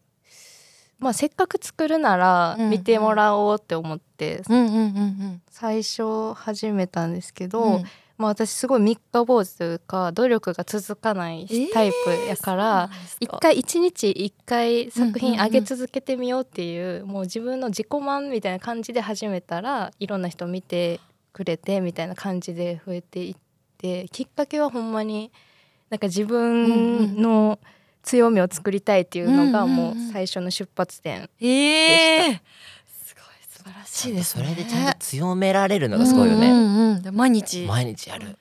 [0.99, 5.43] まあせっかく作るならうん見てもらおうって思ってうん、うんうんうん。
[5.51, 7.85] 最初始めたんですけど、うん。
[8.19, 21.01] まあ私すごい三日坊主というか努力が続かないタイプやから、一回一日一回作品上げ続けてみようっていう,、もう自分の自己満みたいな感じで始めたらいろんな人見て
[21.35, 23.37] くれてみたいな感じで増えていっ
[23.77, 25.31] てきっかけはほんまに
[25.91, 27.59] なんか自分の
[28.07, 29.99] 強みを作りたいっていうのがうんうんうん。
[29.99, 31.29] もう最初の出発点。
[31.40, 32.42] ええ
[32.87, 34.55] すごい素晴らしいですそね。
[34.57, 37.03] れでちゃんと強められるのがすごいよね、うんうんうん。
[37.03, 37.66] で毎日。
[37.66, 38.38] 毎日やる。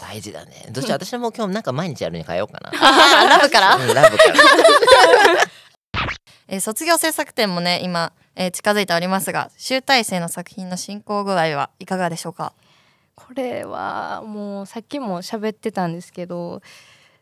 [0.00, 0.68] 大事だね。
[0.70, 2.70] どうして私も今日なんか毎日やるに変えようかな。
[2.74, 4.34] あ ラブから、うんラブから。
[6.48, 12.52] えー卒業制作展もね今、えー近づいておりますが集大成の作品の進行具合はいかがでしょうか？
[13.14, 16.62] これはもうさっきも喋ってたんですけど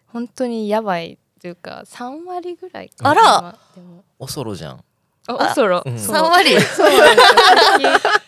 [0.09, 3.57] 本当にやばいというか3割ぐらいあら！
[3.77, 4.03] でも。
[4.19, 4.85] おそろじゃん。
[5.29, 5.97] あおそろ、うん。
[5.97, 6.17] そう。
[6.17, 6.61] 3割？
[6.61, 6.91] そう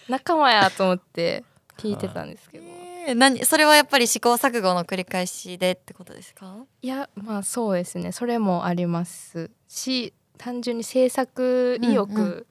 [0.08, 1.42] 仲間やと思って
[1.76, 2.64] 聞いてたんですけど。
[2.64, 6.58] えー何それはやっぱり試行錯誤の繰り返しでってことですか？
[6.82, 8.12] いやまあそうですね。
[8.12, 12.46] それもありますし単純に制作意欲、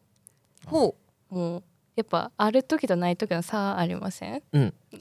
[0.72, 0.78] う
[1.32, 1.64] んう
[1.98, 4.44] やっぱある時とない時の差ありません？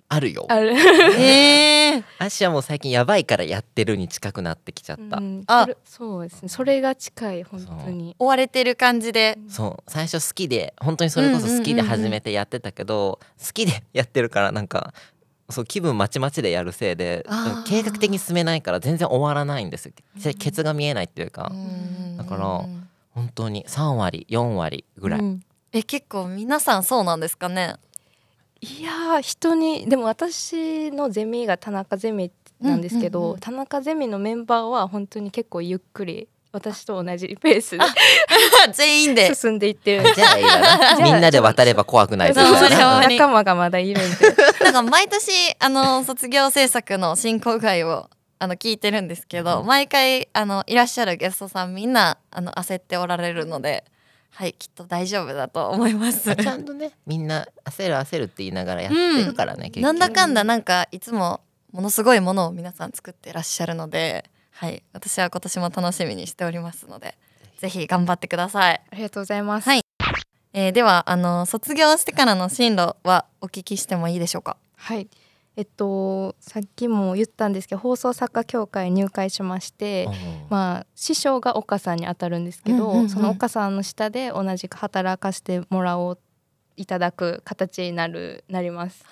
[0.08, 0.46] あるよ。
[0.48, 0.72] ある。
[0.72, 0.74] う
[1.20, 1.98] え。
[1.98, 5.44] ー、 足はもう最近やばいからやってるに近くなってきちゃった、うん。
[5.46, 5.68] あ。
[5.84, 6.48] そうですね。
[6.48, 8.16] それが近い本当に。
[8.18, 9.36] 追われてる感じで。
[9.46, 9.90] そう。
[9.90, 14.94] 最初好きで本当にそれこそ好きで始めてやってたけど、好きでやってるからなんか
[15.50, 17.26] そう気分まちまちでやるせいで
[17.66, 19.92] 計画的に進めないから全然終わらないんですよ。
[20.22, 22.64] けケツが見えないっていうか、うんだから
[23.14, 27.74] 本当に3割4割ぐらい、うんえ結構皆さんそうなんですかね？
[28.60, 33.40] いやー人にでも私のゼミが田中ゼミなんですけど、うんうんうん。
[33.40, 37.84] 田中ゼミのメンバーは本当に結構ゆっくり私と同じペースで
[38.72, 39.34] 全員で。
[39.34, 40.14] 進んでいってるんで。
[40.14, 40.96] じゃあいいわな。
[41.04, 44.34] みんなで渡れば怖くないというそうかなそれは仲間がまだいるんで。
[44.64, 49.66] なんか毎年あの卒業制作の進行具合をあの聞いてるんですけど、うん。
[49.66, 53.84] 毎回あのいらっしゃるゲストさんみんなあの焦っておられるので
[54.30, 56.36] はいきっと大丈夫だと思います。
[56.36, 61.40] ちゃんとねみんな焦る焦るって言いながらやってるからね、結局なんだかんだなんかいつも
[61.72, 67.16] ものすごいものを皆さん作ってらっしゃるので、はい、私は今年も楽しみにしておりますので、
[67.58, 68.82] ぜひ頑張ってください。
[68.90, 69.68] ありがとうございます。
[69.68, 69.82] はい
[70.52, 74.56] えーではあの卒業してからの進路はお聞きしてもいいでしょうか？
[74.76, 75.08] はい。
[75.56, 80.06] えっとさっきも言ったんですけど放送作家協会入会しまして、
[80.50, 86.18] まあ師匠が岡さんに当たるんですけど、うんうんうんその岡さんの下で同じく働かせてもらおう
[86.76, 89.02] いただく形になるなります。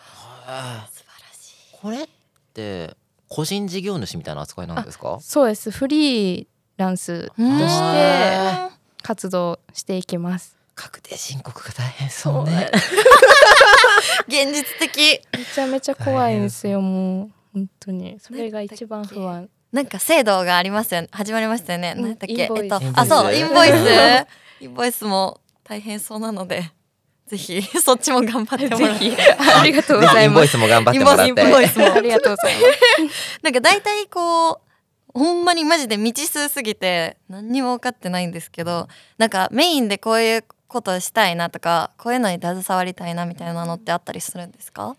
[0.47, 1.79] あ素晴らしい。
[1.81, 2.09] これっ
[2.53, 2.95] て
[3.29, 5.19] 個人事業主みたいな扱いなんですか？
[5.21, 5.71] そうです。
[5.71, 10.59] フリーランスとうんして活動していきます。
[10.75, 12.71] 確定申告が大変そうね
[14.27, 15.21] 現実的。
[15.37, 16.81] めちゃめちゃ怖いんですよ。
[16.81, 19.49] もう本当にそれが一番不安。
[19.73, 21.09] なんか制度がありますよね。
[21.11, 21.95] 始まりましたよね。
[21.97, 22.43] うん何だっけ。
[22.43, 24.27] えっとあそうインボイス。
[24.61, 26.71] インボイスも大変そうなので、
[27.27, 29.17] ぜひ そっちも頑張ってもらって。
[29.59, 30.25] ありがとうございます。
[30.25, 33.41] インボイスも頑張ってもらってインボイスもありがとうございます。
[33.43, 34.59] なんか大体こう
[35.19, 44.97] ほんまにマジで未知数すぎて何にも分かってないんですけどなんかメインでこういうことをしたいなとかこういうのに携わりたいなみたいなのってあったりするんですか？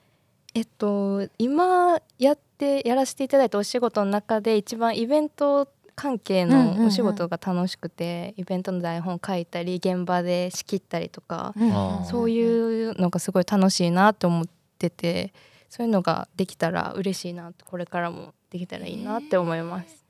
[0.55, 14.45] えっと今やってやらせていただいたお仕事の中で一番イベント関係のお仕事が楽しくて、イベントの台本書いたり現場で仕切ったりとか、んそういうのがすごい楽しいなと思っ
[14.77, 15.33] てて
[15.69, 20.05] そういうのができたら嬉しいなこれからもできたらいいなって思います。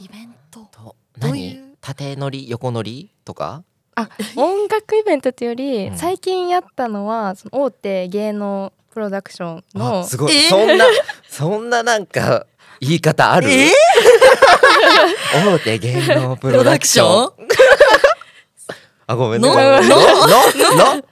[0.00, 0.66] イベント。
[0.72, 1.68] とどういう何？
[1.80, 3.62] 縦乗り横乗りとか？
[4.02, 5.96] あ 音楽イベントっていうより、うん。
[5.98, 10.48] 最近やったのはその大手芸能プロダクションのあすごい、えー。
[10.48, 10.84] そんな
[11.28, 12.46] そんななんか
[12.80, 13.72] 言い方ある、え
[15.34, 17.32] 大手芸能プロダクション？
[19.10, 19.48] あごめんね。
[19.48, 19.54] の？
[19.54, 19.88] ごめんね。
[19.88, 19.96] の？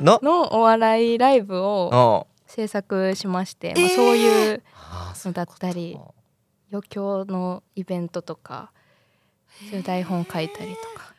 [0.00, 0.20] の？
[0.20, 0.20] の？
[0.22, 0.54] の？
[0.58, 4.62] お笑いライブをの制作しまして、まあ、えーそういう
[5.24, 5.98] のだったり
[6.72, 8.70] 余興のイベントとか
[9.70, 11.14] そういう台本書いたりとか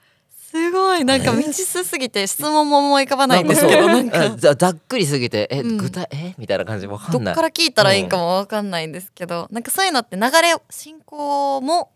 [0.49, 1.03] すごい。
[1.03, 5.77] なんか未知数すぎて質問も思い浮かばないんですけどなんかあざざっくりすぎてえ、うん。
[5.77, 6.35] 具体え？
[6.37, 7.25] みたいな感じわかんない。
[7.25, 11.91] どっから聞いたらいいかもわかんないんですけど、なんかそういうのって流れ進行も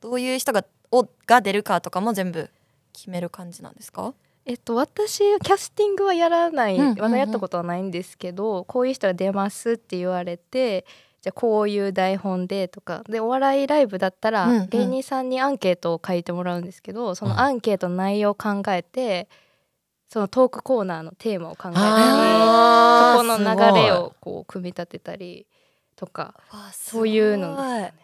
[0.00, 2.48] どういう人がをが出るかとかも全部
[2.92, 4.14] 決める感じなんですか？
[4.46, 10.86] えっと私キャスティングはやらない、うんやったことはないんですけどこういう人が出ますって言われて
[11.20, 13.02] じゃあこういう台本でとか。
[13.08, 14.68] でお笑いライブだったら、うんうん。
[14.68, 17.32] 芸人さんにアンケートを書いてもらうんですけどそうん。
[17.32, 19.28] のアンケートの内容を考えて
[20.08, 21.82] そのトークコーナーのテーマを考えたり
[23.12, 25.46] そこの流れをこう組み立てたり
[25.96, 26.34] とか
[26.72, 27.94] そういうのですね。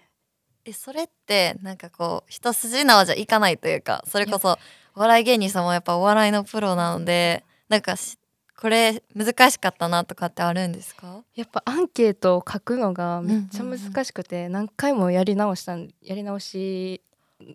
[0.67, 4.59] えそれってなんかこう一筋縄じゃいかないというかそれこそ
[4.97, 8.19] お笑い芸人さんもやっぱお笑いのプロなのでなんかし
[8.61, 11.23] これ難しかったなとかってあるんですか？
[11.35, 17.01] やっぱアンケートを書くのがめっちゃ難しくて何回もやり直したんやり直し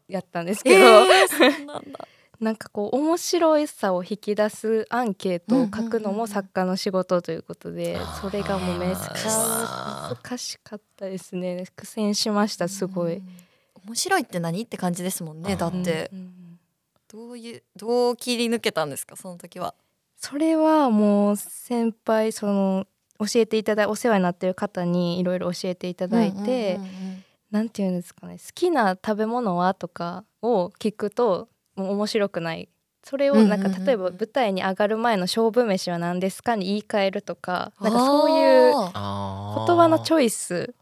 [0.07, 2.07] やったんですけど、 そうなんだ。
[2.39, 11.65] なんかこう面白さを引き出すアンケートを書くのも作家の仕事ということで、それがもうめっちゃ難しかったですね。
[11.75, 13.15] 苦戦しましたすごい。
[13.15, 13.29] うん
[13.85, 14.62] 面白いって何？
[14.62, 15.81] って感じですもんねだうん。
[15.81, 16.09] って。
[16.13, 16.59] うんうん。
[17.12, 19.73] どういうどう切り抜けたんですかその時は？
[20.19, 22.86] それはもう先輩その
[23.19, 27.23] 教えていただいお世話になってる方にいろいろ教えていただいて、うんうんうんうん。
[27.51, 32.69] なんていうんですかね好きな食べ物はとかを聞くともう面白くない。
[33.03, 33.86] それをなんかうんうんうんうん。
[33.86, 40.75] 例えば舞台に上がる前の勝負飯は何ですかに言い換えるとかなんかそういう言葉のチョイス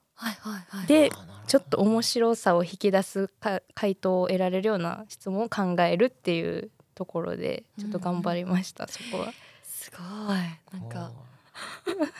[0.88, 1.12] で
[1.45, 9.34] ちょっと面白さを引き出すか回答を得られるような質問を考えるっていうところでちょっと頑張りました、そこは。
[9.64, 9.98] すご
[10.34, 10.80] い。
[10.82, 11.12] なんか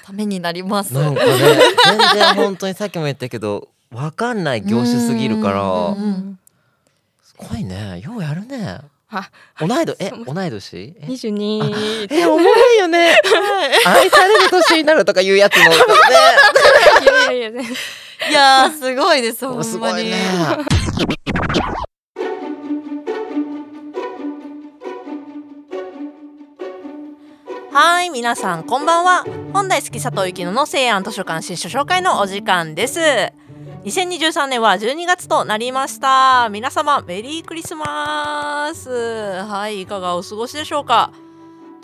[0.06, 0.94] ためになります。
[0.94, 1.32] なんかね
[1.86, 6.40] 全然本当にさっきも言ったけどわかんない業種すぎるかうんらうん
[7.24, 8.02] すごいね。
[8.04, 8.80] ようやるね。
[9.10, 9.96] あ同い年？
[10.00, 10.96] え同い年？
[11.00, 13.18] え？22え重いよね。
[13.86, 15.76] 愛される年になるとかいうやつもね。
[17.04, 20.12] いやいやいやいやーすごいですほんまに
[27.80, 29.24] はい、皆さんこんばんは。
[29.54, 33.00] 本大好き佐藤幸乃の西安図書館新書紹介のお時間です。
[33.84, 36.50] 2023年は12月となりました。
[36.50, 38.90] 皆様メリークリスマス。
[38.90, 41.12] はい、いかがお過ごしでしょうか。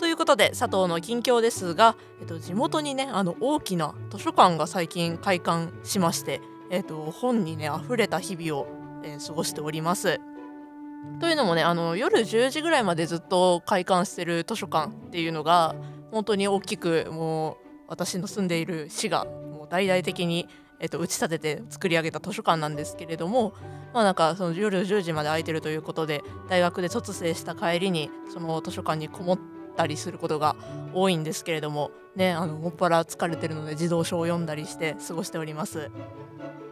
[0.00, 8.66] ということで佐藤の近況ですが、えっと、地元にねあの大きな図書館が最近開館しまして、えっと、本にね溢れた日々を、
[9.04, 10.20] えー過ごしております。
[11.20, 15.74] というのもねあの夜10時ぐらいまでずっと開館してる図書館っていうのが
[16.10, 17.56] 本当に大きくもう
[17.88, 20.48] 私の住んでいる市がもう大々的に、
[20.80, 23.54] えっと、打ち立てて作り上げた図書館なんですけれども、
[23.92, 29.38] まあ、なんかその夜10時まで空いてるということで大学で卒生した帰りにその図書館にこもっ
[29.76, 30.56] たりすることが
[30.92, 35.90] 多いんですけれどもねあのもっぱら疲れてるので児童書を読んだりして過ごしております。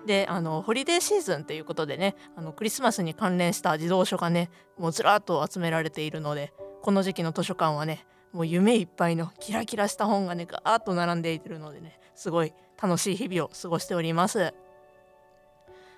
[0.06, 14.54] であのホリデーシーズンということでねあのクリスマスに関連した児童書がねもうずらっと集められているのでこの時期の図書館はねもう夢いっぱいのキラキラした本がねガーッと並んでいるのでねすごい楽しい日々を過ごしております。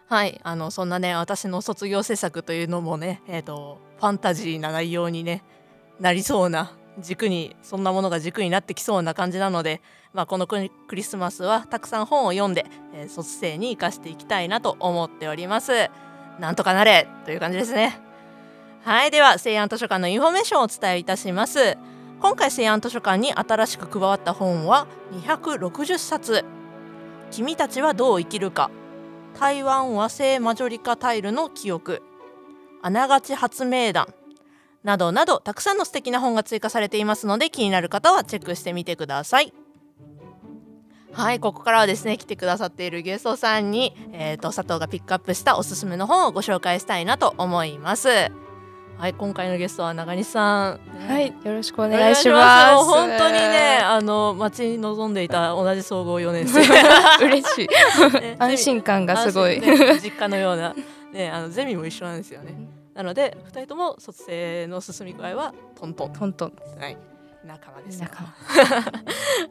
[0.06, 5.42] はいあのそんなね私の卒業制作というのもね、えー、とファンタジーな内容に、ね、
[5.98, 9.80] なりそうな軸にそんなものが軸になってきそうな感じなので、
[10.12, 15.90] まあ、このクリスマスはたくさん本を読んで、えー卒制に生かしていきたいなと思っております。
[16.40, 18.00] なんとかなれという感じですね。
[18.84, 21.76] はいでは成安図書館のインフォメーションをお伝えいたします。
[22.20, 26.44] 今回成安図書館に新しく加わった本は260冊
[27.30, 28.70] 「君たちはどう生きるか」
[29.38, 32.02] 「台湾和製マジョリカタイルの記憶」
[32.80, 34.06] 「あながち発明談」
[34.84, 39.52] などなどたくさんの素敵な本が追加されていますので気になる方はチェックしてみてください。
[41.12, 48.08] はいここからはですね来てくださっているゲストさんに、えー、と佐藤がピックアップしたおすすめの本をご紹介したいなと思います。
[48.98, 50.80] はい今回のゲストは長西さん。
[51.08, 52.84] はい、よろしくおお願いします。
[52.84, 56.60] 本当にね、あの待ち望んでいた同じ総合4年生。
[57.24, 57.68] 嬉しい。
[58.20, 59.60] ね安心感がすごい。
[59.60, 60.74] ね実家のような、
[61.12, 62.83] ね、あのゼミも一緒なんですよね。
[62.94, 66.12] なので二人とも卒生の進み具合はトントン。
[66.12, 66.52] トントン。
[66.78, 66.96] はい。
[67.44, 68.08] 仲間ですよ。
[68.10, 68.32] 仲間。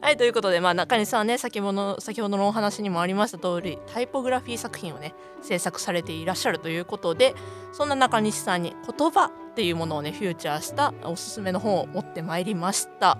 [0.00, 7.34] はいということで、まあ、中西さんはね先ほど先ほどのお話にもありました通りタイポグラフィー作品をね制作されていらっしゃるということで
[7.72, 13.18] そんな中西さんに言葉っていうものをねフューチャーしたおすすめの本を持ってまいりました。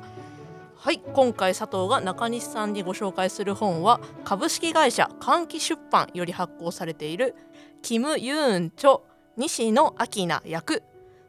[0.77, 7.35] はい今回佐藤が中西さんにご紹介する本は株式会社換気出版より発行されている
[7.81, 9.01] キム・ユーンチョ
[9.37, 10.83] 西野明菜役。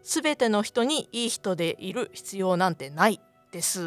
[0.03, 3.19] すべての人にいい人でいる必要なんてない
[3.51, 3.81] です。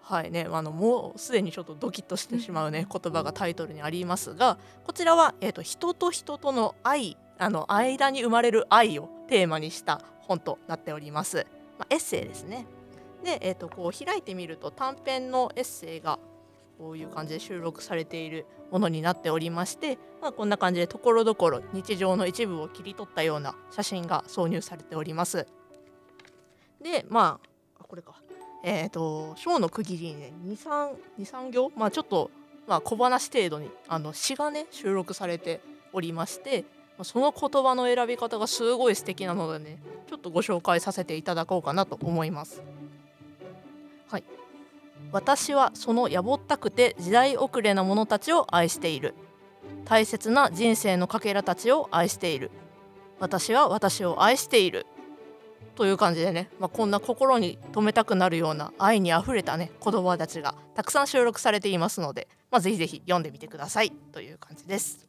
[0.00, 11.46] はいね、あのもうすでにちょっとドキッとしてしまうね言葉がタイトルにありますがこちらは、えー、と人と人との愛あの間に生まれる愛をテーマにした本となっております、
[11.78, 12.66] まあ、エッセイですね。
[13.24, 16.18] で、えー、とこう開いてみると短編のエッセイが
[16.78, 25.46] こういう感じで収録されているものになっておりまして、まあ、こんな感じでところどころ日常の一部を切り取ったような写真が挿入されております。
[26.82, 27.38] でま
[27.78, 28.14] あこれか。
[28.66, 30.32] えー、と章の区切りにね
[31.18, 31.70] 23行？
[31.76, 32.30] まあちょっと、
[32.66, 35.60] まあ、小話程度にあの詩がね収録されて
[35.92, 36.64] おりまして
[36.96, 42.62] まその言葉の選び方がすごい素敵なのでねちょっとご紹介させていただこうかなと思います。
[44.08, 44.24] はい。
[45.12, 49.14] 私はそのやぼったくて時代遅れな者たちを愛している
[49.84, 52.50] 大切な人生のかけらたちを愛している
[53.20, 54.86] 私は私を愛している
[55.76, 65.08] という感じでね、まあ、こんな心に留めたくなるような愛にあふれたね言葉たちがたくさん収録されていますので、まあ、ぜひぜひ読んでみてくださいという感じです。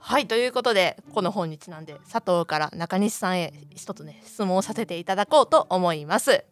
[0.00, 6.44] はいということでこの本にちなんで佐藤から中西さんへ一つね質問をさせていただこうと思います。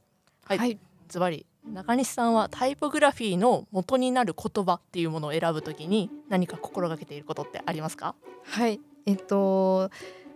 [0.45, 0.79] はい、はい。
[1.09, 8.15] ズバリ中西さんはタイポグラフィーの元になる言葉っていうものを選ぶときに何か心がけていることってありますか？
[8.45, 8.81] はい。
[9.07, 9.91] えっと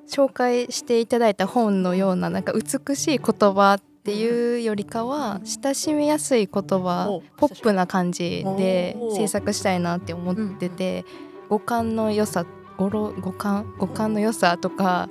[0.08, 11.04] 紹介していただいた本のようななんか美しい言葉っていうよりかは親しみやすい言葉おポップな感じで制作したいなって思ってて
[11.48, 12.44] 五感の良さ
[12.76, 15.08] 語呂五感五感の良さとか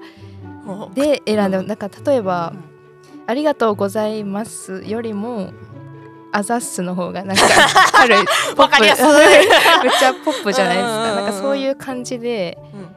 [0.95, 2.63] で選んでなんか例えばうん
[3.27, 5.53] 「ありがとうございます」よりも
[6.31, 7.43] 「あざっす」の方がなんか
[7.93, 8.25] 軽い。
[8.55, 8.81] ポップ。
[8.81, 10.85] めっちゃポップじゃないです。
[10.85, 12.89] うんうんうんかなんかそういう感じでうんうんうん。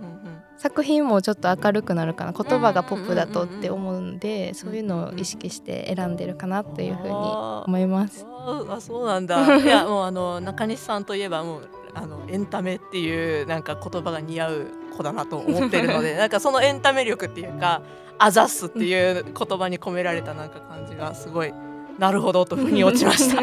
[0.58, 8.24] 作品もちょっと明るくなるかな言葉がポップだとって思うんでそういうのを意識して選んでるかなというふうに思います。
[8.28, 9.56] ああそうなんだ。
[9.58, 17.82] いやもうあの中西さんといえばもうあのエンタメっていうなんか言葉が似合う子だなと思ってるのでなんかそのエンタメ力っていうか
[18.18, 21.52] 「あざっす」っていう言葉に込められたなんか感じがすごい
[21.98, 23.42] なるほどと腑に落ちました。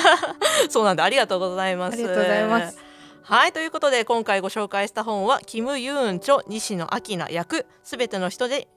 [0.68, 1.04] そうなんだ。
[1.04, 1.94] ありがとうございます。
[1.94, 2.78] ありがとうございます。
[3.22, 7.66] はいということで今回ご紹介した本はキム・ユーンチョ西野明菜役。
[7.82, 8.68] すべての人で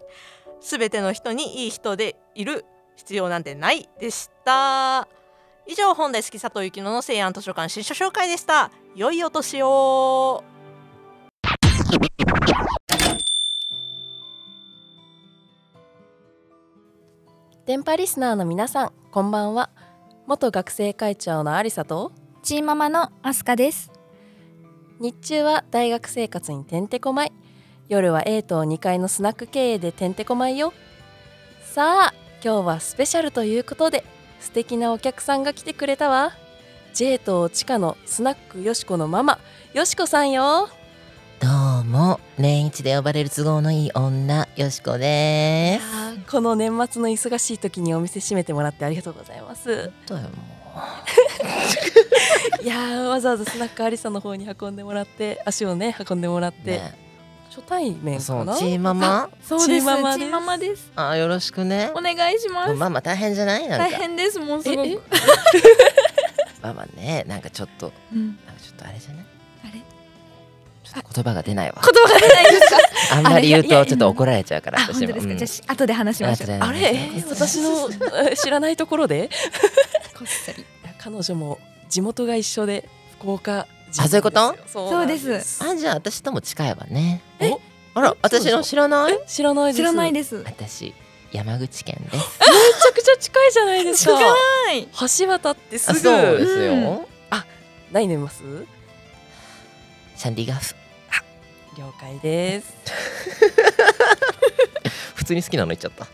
[0.60, 5.08] すべての人にいい人でいる必要なんてないでした。
[5.66, 8.70] 以上本大好き佐藤幸乃の西安図書館新書紹介でした。
[8.94, 10.44] 良いお年を
[17.66, 19.70] 電波リスナーの皆さんこんばんは。
[20.28, 22.12] 元学生会長のありさと
[22.44, 23.90] チーママのアスカです。
[25.00, 27.32] 日中は大学生活にてんてこまい。
[27.88, 30.72] 夜は A と2階のスナック経営でてんてこまいよ。
[31.64, 34.04] さあ今日はスペシャルということで
[34.38, 36.34] 素敵なお客さんが来てくれたわ。
[36.94, 39.40] J と地下のスナックよしこのママ
[39.74, 40.68] よしこさんよ。
[41.40, 41.48] ど
[41.80, 45.80] うも年一で呼ばれる都合のいい女よしこで
[46.30, 49.62] この年末の忙しい時にお店閉めてもらってありがとうございます。
[49.62, 50.30] すどうよも
[52.62, 56.94] いやーわざわざスナックアリサの方に運んでもらって足をね運んでもらっうて、ね。
[57.48, 58.52] 初対面かな？
[58.54, 59.30] そうチーママ？
[59.42, 59.86] そうです。
[59.86, 60.92] チーママです。
[60.96, 61.90] あよろしくね。
[61.94, 62.74] お願いします。
[62.74, 63.66] ママ大変じゃない？
[63.68, 63.88] なんか。
[63.88, 64.38] 大変です。
[64.38, 64.88] もうすごえ？
[64.90, 65.02] えく
[66.62, 68.38] ママねなんかちょっとうん。
[68.46, 69.26] なんかちょっとあれじゃない？
[71.02, 71.82] 言葉が出ないわ。
[71.82, 72.76] 言葉が出ないですか？
[73.16, 75.38] あんまり言うとちょっと怒られちゃうからあ本当ですか、うん。
[75.38, 76.58] じゃあし後で話しましょう。
[76.60, 77.10] あれ？
[77.30, 77.88] 私の
[78.30, 79.28] え知らないところで？
[80.18, 80.62] こっそり。
[80.62, 82.88] いや彼女も地元が一緒で
[83.20, 84.56] 福岡人あそういうこと？
[84.66, 87.22] そうですあじゃあ私とも近いわね。
[87.40, 87.60] お
[87.94, 89.14] あら私の知らない？
[89.14, 89.76] え知らないです。
[89.78, 90.36] 知らないめです。
[90.44, 90.94] 私
[91.32, 92.24] 山口県です。
[92.38, 94.12] ちゃくちゃ近いじゃないですか。
[94.14, 94.34] は
[94.72, 94.86] い。
[95.18, 97.06] 橋渡ってすあぐそうですよ。
[97.92, 98.42] 何飲みます？
[100.16, 100.74] シャンディガフ
[101.78, 102.74] 了解です。
[105.14, 106.06] 普通に好きなの言っちゃった。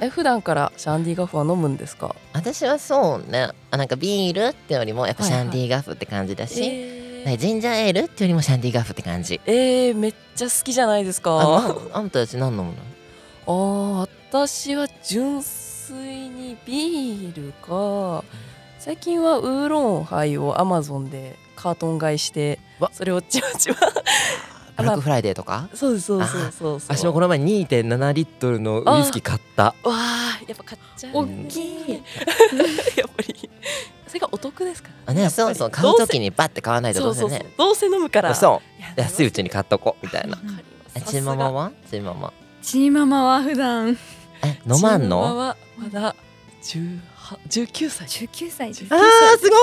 [0.00, 2.14] え普段からシャンディガフは飲むんですか？
[2.32, 3.48] 私はそうね。
[3.70, 9.40] あなんかビールってよりもやっぱシャンディガフって感じだし、えなんかジンジャーエールってよりもシャンディガフって感じ。
[9.46, 11.76] えー、めっちゃ好きじゃないですか。
[11.92, 12.74] あんたたち何飲むの？
[13.46, 15.96] あー私は純粋
[16.28, 18.22] にビールか
[18.78, 22.90] 最近はウーロンハイをアマゾンでカートン買いしてわ。
[22.94, 23.76] それをちまちま
[24.80, 25.68] ブラックフライデーとか？
[25.74, 29.64] そうですそうそうそう私もこの前2.7リットルのウイスキー買った。
[29.64, 31.12] わあやっぱ買っちゃう。
[31.14, 31.92] 大ねきい。
[32.96, 33.50] やっぱり。
[34.08, 34.94] それがお得ですから。
[35.12, 38.34] あねそうそう買う時にバッて買わないとどそううそうそうせねどうせ飲むから。
[38.34, 38.80] そう。
[38.80, 40.30] いや安いうちに買っとこうみたいな。
[40.30, 40.64] わかります
[40.96, 41.70] えチーママは？
[41.90, 42.32] チーママ。
[42.62, 43.96] チーママは普段。
[44.42, 46.16] え飲まんチーママのはまだ。
[46.62, 46.98] 18
[47.48, 48.06] 19歳。
[48.08, 48.86] 19歳です。
[48.90, 49.00] あー
[49.38, 49.56] すご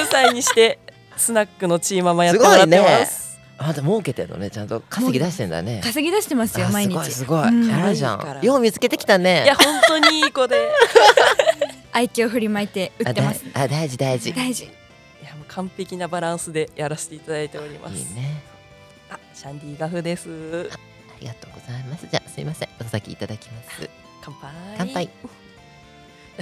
[0.00, 0.78] 19歳にして
[1.18, 3.26] スナックのチーママやってもらってます。
[3.26, 3.28] い
[3.60, 4.50] あんた儲けてんのね。
[4.50, 5.80] ちゃんと稼ぎ出してんだね。
[5.82, 7.48] 稼ぎ出してますよあ毎日すごいすごい。
[7.48, 7.94] うん。
[7.94, 8.44] じゃん。
[8.44, 9.42] よう見つけてきたね。
[9.44, 10.56] いや本当にいい子で。
[11.92, 13.44] 愛嬌振りまいて売あってます。
[13.52, 14.30] だあ大事大事。
[14.30, 14.64] い大事。
[14.64, 14.68] い
[15.24, 17.96] やもう完璧なバランスでやらせていただいております。
[17.96, 18.40] いね。
[19.10, 20.70] あシャンディガフです。
[20.72, 20.76] あ
[21.20, 22.06] りがとうございます。
[22.08, 22.68] じゃあすいません。
[22.80, 23.90] お先いただきます。
[24.22, 24.50] 乾杯。
[24.78, 25.10] 乾杯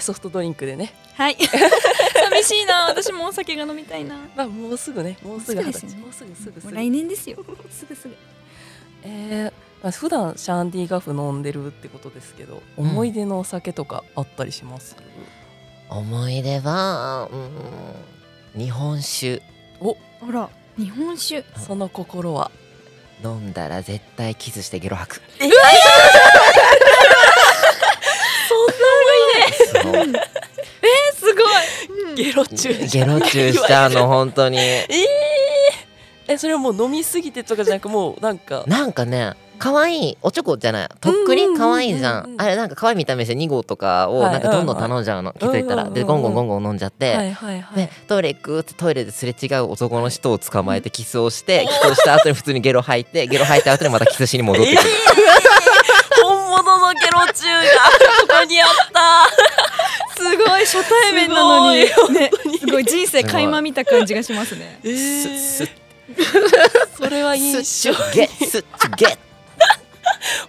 [0.01, 0.93] ソフトドリンクでね。
[1.15, 1.37] はい。
[1.41, 2.87] 寂しいな。
[2.89, 4.17] 私もお酒が飲みたいな。
[4.37, 5.17] まあもうすぐね。
[5.23, 5.95] もうすぐもうすぐす
[6.25, 6.61] ぐすぐ。
[6.63, 7.39] もう来年ですよ。
[7.71, 8.17] すぐすぐ。
[9.03, 12.91] えーまあ、普段シャンディガフ飲んでるってことですけど、うん。
[12.91, 14.97] 思い出のお酒とかあったりします？
[15.89, 17.29] 思い出は
[18.55, 19.43] うん日本酒。
[19.79, 19.97] ほ
[20.33, 21.45] ら日本酒。
[21.65, 22.51] その心は？
[23.25, 25.23] 飲んだら絶対キスしてゲロ吐く。
[25.39, 25.49] そん
[29.75, 30.21] な思い出
[31.15, 32.15] すごい。
[32.15, 34.59] ゲロ中ゲロチューしちゃうの本当に。
[34.59, 38.65] えー、えそれはもう飲みすぎてとかじゃなくもうなんか。
[38.67, 40.89] なんかね可愛いおちょこじゃない。
[41.01, 44.33] とっくり可愛いじゃうんあれなんか可愛い見た目して2号とかをはい。
[44.33, 45.89] なんかどんどん頼んじゃうの気づいたら。
[45.89, 54.91] でゴンゴンゴンゴン飲んじゃってはいはいはい、でトイレ行くってトイレですれ違う男の人を捕まえてキスをしてキスをした後に普通にゲロ吐いてゲロ吐いた後にまたキスしに戻ってくる。
[56.23, 57.67] 本物のゲロ中が
[58.37, 60.17] ここにあった。
[60.17, 61.87] すごい初対面なのに。
[61.87, 62.31] すごいね
[62.61, 64.79] すごい人生垣間見た感じがしますね。
[64.85, 65.69] えー。
[66.97, 68.65] それは印象ゲッス
[68.97, 69.19] ゲッ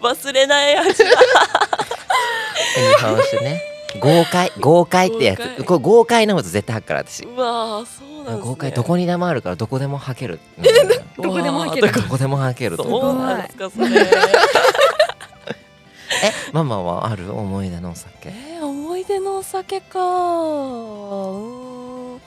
[0.02, 1.14] 忘れない味だ日
[3.04, 3.62] 本酒ね。
[4.00, 5.56] 豪快豪快ってや豪快。
[5.56, 7.24] つこれ豪快飲むと絶対吐くから私。
[7.24, 8.42] うわーそうなんですね。
[8.42, 8.72] 豪快。
[8.72, 10.40] どこにでもあるからどこでも吐ける。
[11.18, 11.92] どこでも吐ける。
[11.92, 13.88] どこでも吐けるとそうなんですかそれ
[16.24, 18.30] えママはある思い出のお酒？
[18.30, 20.00] えー、思い出のお酒か。
[20.00, 22.22] うーん。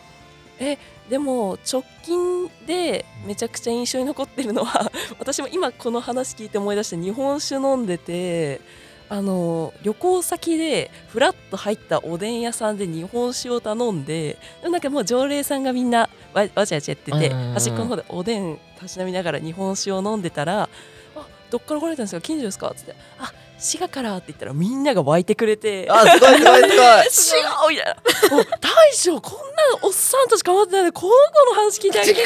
[0.58, 0.78] え
[1.08, 8.60] でも直近でめちゃくちゃ印象に残ってるのは 私も今この話聞いて思い出して日本酒飲んでて
[9.08, 20.68] あの旅行先でフラッと入ったおでん屋さんで日本酒を頼んでなんかもう常連さんがみんなわわちゃわちゃやってて端っこの方でおでんたしなみながら日本酒を飲んでたら
[21.16, 22.20] 「あどっから来られたんですか？
[22.20, 27.74] 近所ですか?」っつって「あ滋賀から」って言ったらみんなが湧いてくれてあすごいすごいすごい。
[27.74, 27.96] 違うみたいな
[28.32, 29.40] 「お大将こんな
[29.82, 32.22] おっさんたち構ってないでこの子の話聞いてあげて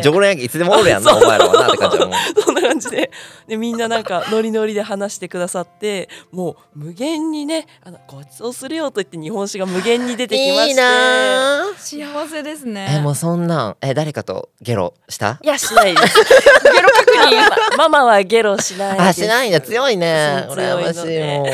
[0.00, 2.18] ジョコレンヤンキーいつでもおるやんなお前らはなって感じだもん。
[2.44, 3.10] そんな感じで。
[3.48, 10.68] でみんななんかノリノリで話してくださってもう無限にねあのごちそうするよと言って日本酒が無限に出てきまして。
[10.70, 11.78] いいなー。
[11.78, 12.96] 幸せですね。
[12.98, 15.38] えもうそんなんえ誰かとゲロした？
[15.42, 16.16] いやしないです。
[16.72, 17.76] ゲロ確認。
[17.76, 19.60] ママはゲロしないあしないんだ。
[19.60, 21.46] 強いね羨まし強いもう。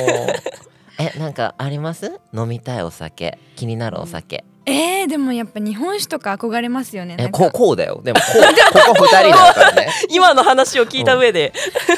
[0.99, 2.21] えなんかあります？
[2.35, 3.39] 飲みたいお酒。
[3.57, 4.45] 気になるお酒。
[4.65, 7.17] えー、でもやっぱ日本酒とか憧れますよね。
[7.17, 8.01] なえこうこうだよ。
[8.05, 8.43] でもこう
[8.95, 9.93] ここ二人だからね。
[10.11, 11.53] 今の話を聞いた上で、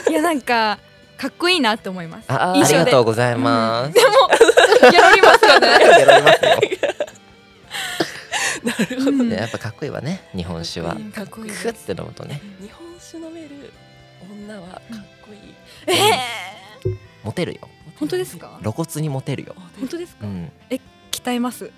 [0.08, 0.78] いやなんか
[1.18, 2.24] かっこいいなって思います。
[2.28, 3.92] あありがとうございます。
[3.92, 4.08] でも
[4.90, 6.50] ギャラりますよねゲロいますよ。
[8.64, 9.10] なるほど。
[9.10, 9.28] うん。
[9.28, 10.92] ねやっぱかっこいいわね日本酒は。
[10.94, 12.40] うんかっこいいクッて飲むとね。
[12.62, 13.72] 日本酒飲める
[14.32, 14.80] 女はかっ
[15.20, 15.54] こいい、
[15.86, 15.94] えー、
[17.24, 17.60] モテるよ。
[17.98, 18.58] 本当ですか？
[18.60, 19.54] 露骨にモテるよ。
[19.78, 20.50] 本当ですか、うん。
[21.10, 21.70] 鍛えます、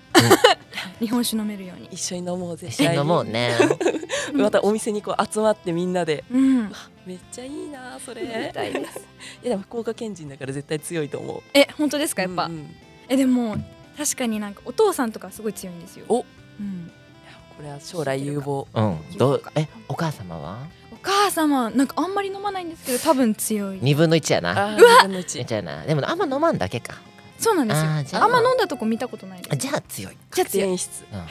[0.99, 1.87] 日本酒飲めるように。
[1.91, 2.67] 一緒に飲もうぜ。
[2.69, 3.51] 一緒に飲もうね。
[4.33, 6.23] またお店にこう集まってみんなで。
[6.29, 6.71] うん。
[7.05, 8.23] めっちゃいいなそれ。
[8.23, 8.99] 飲みたいです。
[9.41, 11.41] いやでも福岡県人だから絶対強いと思う。
[11.53, 12.23] え本当ですか？
[12.23, 12.59] やっぱ、うんうん。
[12.61, 12.65] い
[13.09, 13.55] えでも
[13.97, 16.05] 確かになんかお父さんとかすごい強いんですよ。
[16.09, 16.25] お。
[16.59, 16.91] うん、
[17.25, 18.67] やこれは将来有望。
[18.73, 18.97] うん。
[19.17, 19.43] どう？
[19.55, 20.67] えお母様は？
[20.97, 23.79] お母様なんかあんまり飲まないんですけど多分強い。
[23.81, 24.51] 二分の一やな。
[24.51, 25.45] あー二分の一。
[25.45, 25.85] じゃあな。
[25.85, 26.95] でもあんま飲まんだけか。
[27.39, 27.89] そうなんですよ。
[27.91, 28.23] あーじゃあ。
[28.23, 29.55] あんま飲んだとこ見たことないです。
[29.57, 30.17] じゃあ強い。
[30.33, 30.69] じゃあ強い。
[30.69, 31.23] 演出うん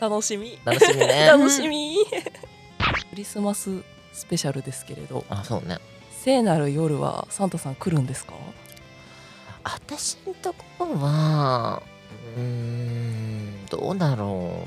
[0.00, 0.58] 楽しみ。
[0.64, 1.26] 楽しみね。
[1.30, 1.96] 楽しみ。
[3.10, 5.24] クリスマススペシャルですけれど。
[5.28, 5.78] あそうね。
[6.22, 8.32] 聖なる夜はサンタさん来るんですか？
[9.62, 11.82] 私のところは
[12.36, 14.66] うーんどうだろ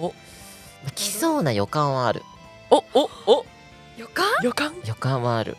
[0.00, 0.02] う。
[0.04, 0.08] お。
[0.08, 2.22] まあ来そうな予感はある
[2.70, 3.46] おおお。
[3.96, 4.26] 予感？
[4.42, 4.74] 予感？
[4.84, 5.56] 予感はある。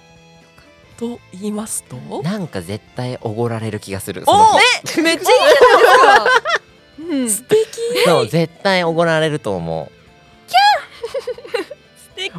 [0.98, 1.96] と言いますと？
[2.24, 4.46] なんか絶対おごられる気がするおその
[4.86, 5.46] 日めっちゃいいじゃ
[6.16, 6.52] ないですか。
[7.00, 7.30] うん。
[7.30, 7.58] 素敵。
[8.06, 9.92] そう絶対おごられると思う。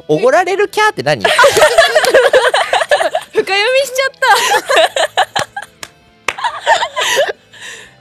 [0.09, 1.25] おごられるキャーって何？
[1.25, 1.31] 深
[3.41, 4.27] 読みしちゃった。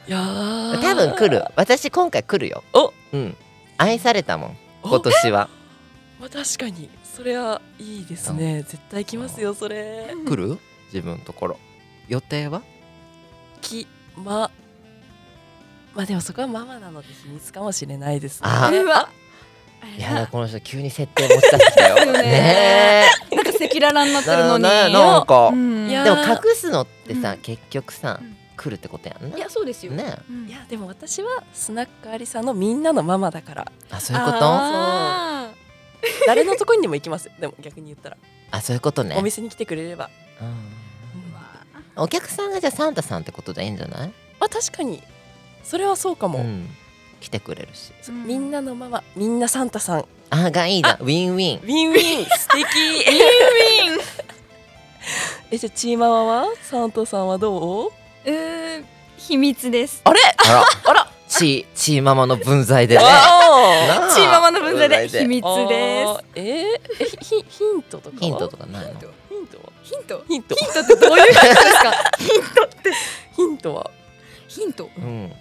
[0.07, 0.81] いやー。
[0.81, 1.45] 多分来る。
[1.55, 2.65] 私今回来るよ。
[2.73, 2.93] お。
[3.13, 3.37] うん。
[3.77, 4.57] 愛されたもん。
[4.83, 4.89] お？
[4.89, 5.49] 今年は
[6.19, 8.63] まあ確かにそれはいいですね。
[8.63, 10.13] 絶対来ますよそれ。
[10.27, 10.59] 来る？
[10.93, 11.59] 自分のところ。
[12.07, 12.61] 予定は？
[13.61, 14.51] きま
[15.95, 18.49] まあでもそこはママなので秘密かもしれないですね。
[18.49, 19.09] あうわ。
[19.97, 21.95] いやこの人急に設定持ち出してきたよ。
[21.95, 24.63] ですよねねなんか赤裸々になってるえのに。
[24.63, 25.47] なんか。
[25.47, 25.87] うん。
[25.87, 27.37] でも隠すのってさ、うん。
[27.37, 28.35] 結局さ、うん。
[28.57, 29.37] 来るってことやんな。
[29.37, 29.93] いやそうですよ。
[29.93, 30.47] ねうん。
[30.49, 33.71] いやでも私はスナックアリさんのみんなのママだから。
[33.89, 34.37] あそういうこと？
[34.41, 35.49] あ
[36.27, 37.25] 誰のとこにでも行きます。
[37.25, 38.17] よでも逆に言ったら、
[38.51, 39.15] あそういうことね。
[39.17, 40.09] お店に来てくれれば、
[40.41, 42.03] うん。
[42.03, 44.07] お客さんがじゃあサンタさんってことでいいんじゃない？
[44.39, 45.03] まあ確かに。
[45.63, 46.69] それはそうかも、うん、
[47.19, 47.91] 来てくれるし。
[48.01, 48.15] そう。
[48.15, 50.05] みんなのママみんなサンタさん。
[50.29, 50.97] あがいいな。
[51.01, 51.59] ウィンウィン。
[51.59, 52.25] ウィンウィン。
[52.25, 52.65] 素敵。
[55.51, 56.45] えじゃあチーママは？
[56.61, 57.89] サンタさんはどう？
[58.25, 58.31] ー
[58.77, 58.85] うー
[59.17, 60.01] 秘密です。
[60.05, 60.19] あれ？
[60.37, 60.63] あら。
[60.85, 61.08] あら
[61.39, 63.03] チーチーママの分際でね。
[64.13, 65.07] チーママの分際で。
[65.07, 66.23] 秘密おです。
[66.35, 66.45] えー、
[66.99, 68.15] えヒヒントとか？
[68.15, 68.99] はヒントとかないの？
[68.99, 69.05] ヒ
[69.39, 69.63] ントは？
[69.81, 70.23] ヒント？
[70.27, 70.55] ヒント。
[70.55, 71.93] ヒントってどういうことですか？
[73.35, 73.91] ヒントは？
[74.47, 74.89] ヒント？
[74.97, 75.31] うん。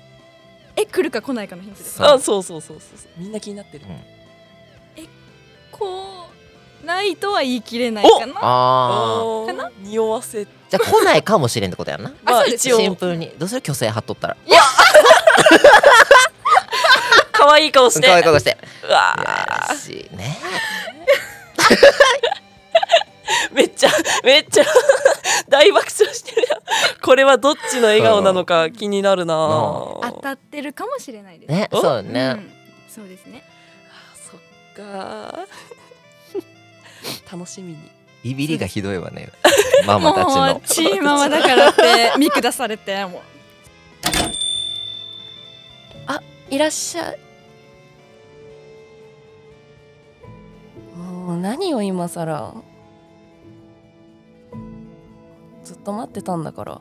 [0.77, 3.11] え来るか来ないかのヒントですそうあそうそうそうそうそう。
[3.17, 3.97] みんな気になってる、うん。
[5.73, 6.27] こ
[6.83, 8.35] うないとは言い切れないかな？
[8.41, 9.71] あーおーかな？
[9.81, 10.45] 匂わせ。
[10.45, 12.13] じゃあ来ないかもしれんってことやんな。
[12.23, 12.69] まあそうです。
[12.69, 12.79] 一応。
[12.79, 13.33] シンプルに。
[13.39, 13.63] どうする？
[13.65, 14.37] 虚勢張っとったら
[17.33, 18.07] 可愛い顔して。
[18.07, 18.57] 可愛い顔して。
[18.85, 19.15] うわ
[19.77, 20.39] しいね。
[21.57, 23.91] ー めっちゃ
[24.25, 24.65] めっちゃ
[25.49, 26.61] 大爆笑してるやん。
[27.01, 31.53] これはどっちの笑顔なのか気になるな当たってるかもしれないです。
[31.53, 31.81] ねお？
[31.81, 32.53] そうね、うん。
[32.89, 33.45] そうですね。
[34.31, 34.41] そっ
[34.77, 35.47] か
[37.31, 37.79] 楽しみに。
[38.25, 39.31] ビビりがひどいわね。
[39.87, 43.23] ママたちものうチーママだからって見下されてもう
[46.51, 47.19] いらっしゃい
[50.97, 52.55] もう何を今さら
[55.63, 56.81] ずっと待ってたんだから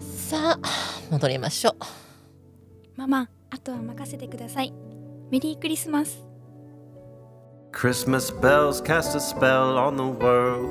[0.00, 0.68] さあ
[1.10, 1.74] 戻りましょう
[2.96, 4.72] ママあとは任せてください
[5.30, 6.24] メリークリスマス
[7.72, 10.70] Christmas bells cast a spell on the world,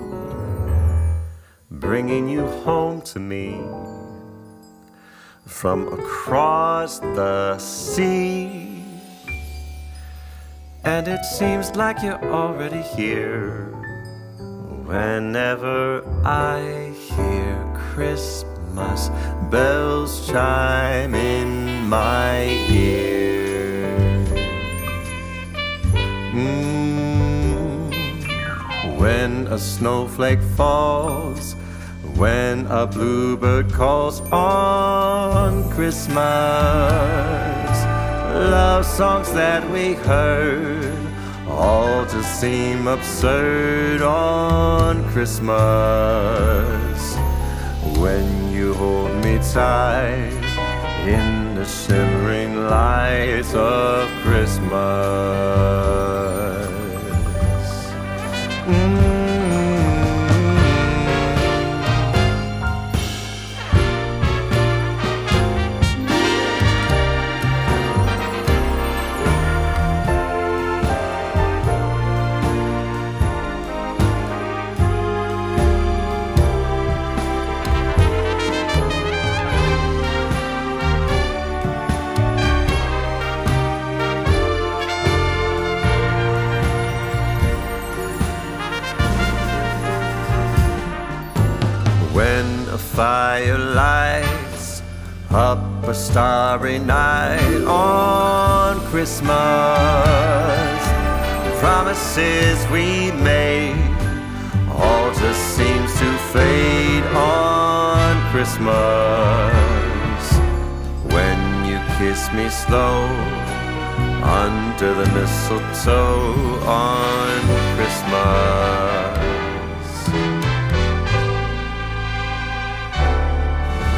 [1.70, 3.60] bringing you home to me
[5.46, 8.84] from across the sea.
[10.84, 13.66] And it seems like you're already here
[14.86, 19.10] whenever I hear Christmas
[19.50, 23.98] bells chime in my ear.
[26.34, 27.94] Mm.
[29.00, 31.56] When a snowflake falls,
[32.24, 36.16] when a bluebird calls on Christmas,
[38.56, 40.96] love songs that we heard
[41.50, 45.58] all just seem absurd on Christmas.
[47.98, 50.32] When you hold me tight
[51.06, 55.74] in the shimmering lights of Christmas.
[95.34, 99.32] Up a starry night on Christmas,
[101.60, 103.76] promises we made
[104.70, 108.74] all just seems to fade on Christmas.
[111.12, 113.08] When you kiss me slow
[114.22, 117.42] under the mistletoe on
[117.76, 118.84] Christmas.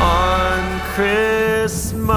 [0.02, 1.25] on Christmas.
[2.08, 2.12] え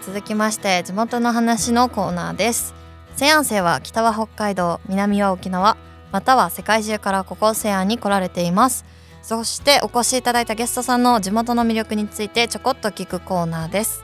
[0.00, 2.74] ー続きまして地元の話のコーナーです。
[3.16, 5.76] 西安生は北は北海道南は沖縄
[6.10, 8.86] または世界中からここ西安に来られています。
[9.22, 14.03] そしてお越しいただいたゲストさんの地元の魅力についてちょこっと聞くコーナーです、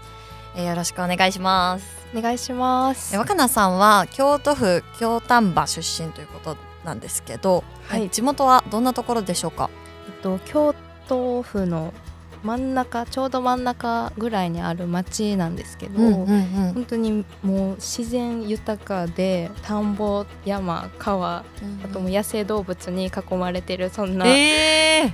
[0.56, 1.86] えーよろしくお願いします。
[2.16, 3.14] お願いします。
[3.14, 8.10] え若菜さんは京都府京丹波出身ということなんですけど、はい。
[8.10, 9.70] 地元はどんなところでしょうか？
[10.08, 10.74] えっと京
[11.08, 11.94] 都府の
[12.42, 21.44] 真ん中ちょうど真ん中ぐらいにある町なんですけど、うんうん本当にもう自然豊かで田んぼ山川
[21.84, 25.12] あともう野生動物に囲まれてるそんな、えー。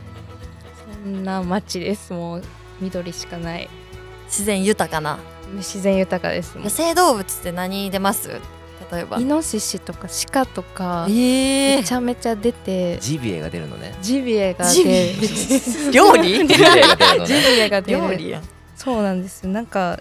[1.02, 2.12] そんな町です。
[2.12, 2.42] もう
[2.80, 3.68] 緑しかない
[4.26, 5.18] 自然豊かな。
[5.56, 8.28] 自然豊かです野生動物って何出ます？
[8.92, 9.18] 例えば。
[9.18, 13.94] イノシシとか鹿とかえめちゃめちゃ出てジビエが出るのね。
[14.02, 16.46] ジビエがジ出ビる 料理？
[16.46, 16.62] ジビ
[17.60, 18.42] エが出るね。
[18.76, 19.50] そうなんですよ。
[19.50, 19.98] なんか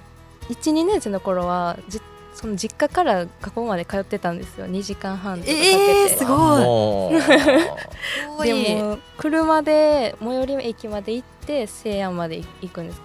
[0.50, 2.02] 12年生の頃はじ
[2.36, 4.68] その実家から学校まで通ってたんですよ。
[4.68, 6.38] 2時間半とかかけて、えー、すごい。
[6.38, 7.14] もう。
[8.38, 8.48] 多い。
[8.50, 13.00] でも車で最寄り駅まで行って西安まで行くんです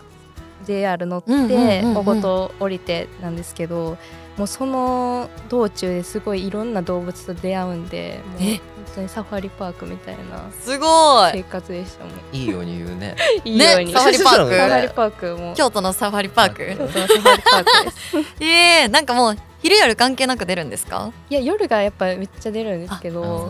[0.64, 2.22] JR 乗って小言
[2.60, 3.96] 降りてなんですけど
[4.36, 11.32] もうその道中ですごいいろんな動物と出会うんでもうえ本当にサファリパークみたいなすごい。
[11.34, 12.14] 生活でしたもん。
[12.32, 13.14] いいように言うね。
[13.44, 14.56] いいように、ねサファリパーク。
[14.56, 15.54] サファリパークも。
[15.54, 16.66] 京都のサファリパーク。
[16.66, 18.16] 京都のサファリパークです。
[18.42, 21.12] えー、なんかもう昼夜関係なく出るんですか？
[21.28, 23.46] いや夜がやっぱめっちゃ出るんですけあども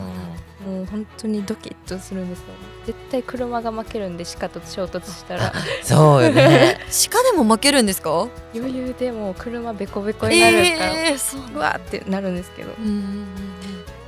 [0.82, 2.46] う本当にドキッとするんですよ
[2.92, 5.52] 絶対車が負けるんで鹿と衝突したら。
[5.84, 6.78] そうよね。
[7.10, 8.28] 鹿でも負けるんですか？
[8.54, 10.62] 余裕でもう車ベコベコになるか。
[10.62, 12.72] ら、えー、そううわーってなるんですけど。
[12.78, 13.26] うんうんうん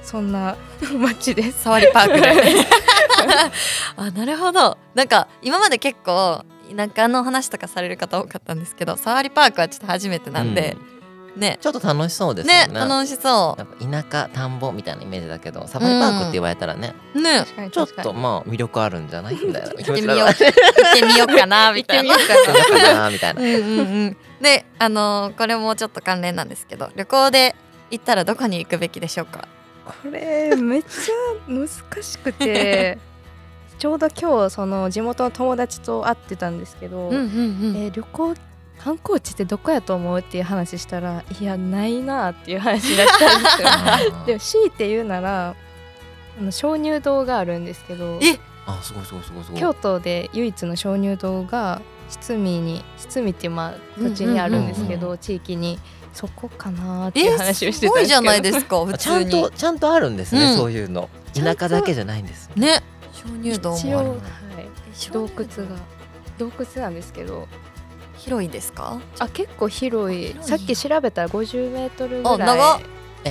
[0.02, 0.56] そんな
[0.98, 1.62] 街です。
[1.62, 2.66] サファリパークで。
[3.96, 4.76] あなるほど。
[4.94, 6.44] なんか今まで結構
[6.76, 10.76] 田舎の話とかされる方多かったんですけどサファリパークはちょっと初めてなんで、
[11.36, 11.58] ね。
[11.60, 12.66] ちょっと楽しそうですよね。
[12.68, 17.38] ね楽しそなんか田舎田んぼみたいなイメージだけどサファリパークって言われたらね、うね。
[17.40, 19.34] 確かにちょっとまあ魅力あるんじゃない？
[19.34, 20.18] みたいな行ってみよう。
[20.18, 22.14] 行ってみようかなみたいな。
[22.14, 23.40] 行ってみようかなかなみたいな。
[23.40, 24.16] うんうんうん。
[24.40, 27.54] であのーこれもちょっと関連なんですけど旅行で
[27.90, 29.46] 行ったらどこに行くべきでしょうか？
[29.84, 31.68] これめっちゃ難
[32.02, 32.98] しくて
[33.78, 37.72] ちょうど今日その地元の友達と会ってたんですけど、うんうん。
[37.76, 38.34] えー旅行
[38.82, 43.68] 観光地ってどこやと思うっていう話したらいやないなっていう話になったんですよ。
[44.26, 45.54] でも強いて言うなら
[46.40, 49.60] あの鍾乳洞があるんですけどえあすごいすごいすごいすごい。
[49.60, 55.78] 京都で唯一の鍾乳洞が堤に堤っていうまあ土地にあるんですけど、うん地域に。
[56.12, 58.20] そこかなっていうえ話をしてたんですけど。
[58.20, 60.56] ないですか普ちゃん通にとちゃんとあるんですね、うん。
[60.58, 61.08] そういうの。
[61.32, 62.82] ちゃんと田舎だけじゃないんですね。
[63.14, 64.20] 鍾乳洞一応、はいもある、
[65.10, 65.76] 洞窟が
[66.36, 67.48] 洞窟なんですけど
[68.24, 69.00] 広いですか？
[69.18, 70.26] あ結構広い。
[70.28, 72.58] 広いさっき調べたら50メートルあぐらい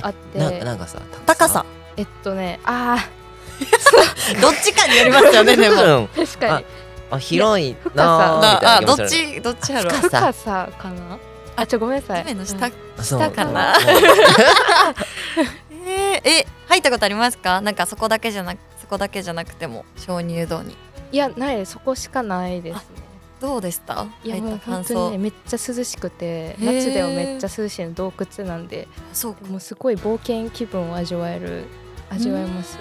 [0.02, 0.12] あっ。
[0.12, 0.38] て。
[0.38, 0.98] ななんかさ？
[1.26, 1.64] 高さ。
[1.96, 2.96] えっとねあ
[4.40, 6.08] どっちかによりますよねでも。
[6.16, 6.66] 確かに。
[7.10, 11.18] あ広い深なあどっちちどっちやろ深さ深さかな？
[11.56, 12.24] あちょごめんなさい。
[12.24, 12.66] 目の下？
[12.66, 12.72] うん。
[13.04, 13.74] 下かな？
[15.86, 17.60] えー、え入ったことありますか？
[17.60, 20.76] なんかそこだけじゃなくそこだけじゃなくても鍾乳洞に。
[21.12, 23.01] いやないですそこしかないですね
[23.42, 24.06] どうでした？
[24.24, 29.44] いやもう入った感本当に想、ねめっちゃ涼しくて夏でもめっちゃ涼しいの洞窟なんでそうか。
[29.46, 31.64] もうすごい冒険気分を味わえる
[32.08, 32.78] 味わえます。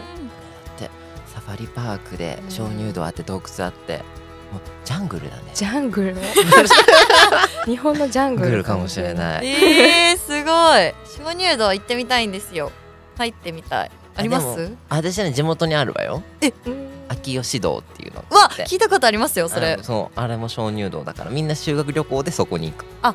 [1.33, 3.97] サファリパークで鍾乳洞あって洞窟あって
[4.51, 5.43] もうジャングルだね。
[5.53, 6.15] ジャングル？
[7.65, 9.47] 日本のジャングルかもしれない。
[9.47, 10.93] えー、すごい。
[11.25, 12.71] 鍾乳洞行ってみたいんですよ。
[13.17, 13.91] 入ってみたい。
[14.17, 16.21] ありまです私はね地元にあるわよ。
[16.65, 18.65] うん秋吉洞っていうのうわって。
[18.65, 19.77] 聞いたことありますよそれ。
[19.81, 22.85] そうあれも鍾乳洞だからみんな修学旅行でそこに行く。
[23.01, 23.13] あ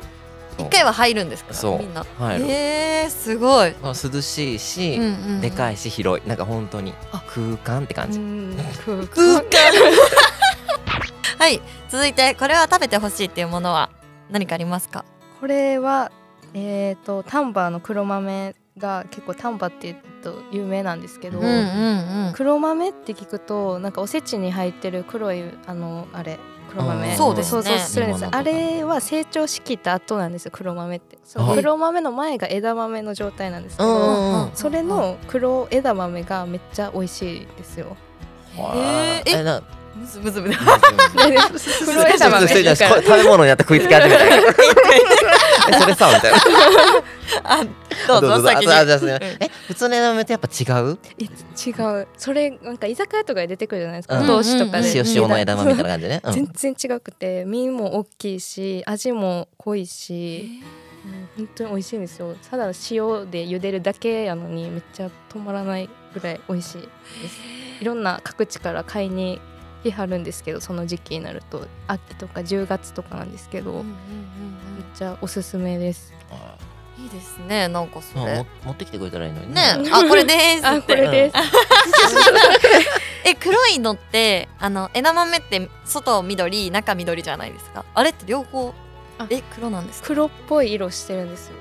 [0.59, 1.53] 一回は入るんですか？
[1.53, 1.79] そう。
[1.79, 2.03] みんな。
[2.17, 2.45] 入る。
[2.49, 5.41] えー、すごい、まあ涼しいし、うんうんうん。
[5.41, 6.27] でかいし広い。
[6.27, 7.23] なんか本当にあ。
[7.27, 9.47] 空間って感じ、うん空空間。
[11.39, 13.89] はい続いてこれは食べてほしいっていうものは
[14.31, 15.05] 何かありますか？
[15.39, 16.11] これは
[16.53, 19.95] えっ、と丹波の黒豆が結構丹波って
[20.27, 27.09] と有名なんですけど、ん黒豆って聞くとなんかおせちに入ってる黒いあのあれ黒豆。
[27.09, 27.63] うんそうですね。
[27.63, 28.25] 想像するんです。
[28.29, 31.17] あれは成長しきった後なんですよ黒豆って。
[31.23, 31.57] そのはい。
[31.57, 34.51] 黒豆の前が枝豆の状態なんですけど、うんうんうん。
[34.53, 37.95] それの黒枝豆がめっちゃ美味しいですよ。
[38.57, 39.61] えー、え
[39.97, 40.57] えなむずむずむず
[41.85, 44.29] 黒枝豆それじゃ食べ物になって食いつき始めたえ
[45.79, 46.37] それさみたいな。
[49.39, 50.97] え普通の枝豆ってやっぱ違う？
[51.19, 51.27] え違
[52.01, 52.07] う。
[52.17, 54.29] それなんか居酒屋とかで出てくるじゃないですか、うん。
[54.29, 56.33] お通しとかで、塩塩の枝豆みたいな感じね、うん。
[56.33, 60.61] 全然違くて身も大きいし味も濃いし、
[61.05, 62.35] うん本当に美味しいんですよ。
[62.49, 62.73] ただ塩
[63.29, 66.91] で茹でるだけやのにめっちゃ止まらないぐらい美味しいです。
[67.81, 69.39] いろんな各地から買いに
[69.91, 73.83] 来はるんですけどその時期になると秋とか10月とかなんですけど、めっ
[74.95, 76.13] ちゃおすすめです。
[76.99, 79.61] いいですねなんかそまあれも持ってきてくれたらいいのにね。
[79.91, 80.95] あこれですあって。
[80.95, 81.35] これです、
[83.23, 87.85] え黒いのってあの枝豆って外緑中緑じゃないですか？
[87.93, 88.73] あれって両方？
[89.19, 90.07] あえ黒なんですか？
[90.07, 91.53] 黒っぽい色してるんですよ。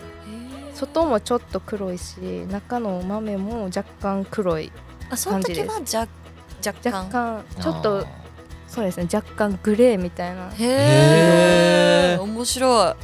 [0.75, 2.17] 外もちょっと黒いし
[2.51, 4.71] 中の豆も若干黒い
[5.11, 6.09] あその時は若
[6.65, 6.93] 若干。
[6.93, 7.45] 若干。
[7.63, 8.07] ちょっと
[8.69, 10.51] そうですね若干グレーみたいな。
[10.51, 12.95] へえ面白い。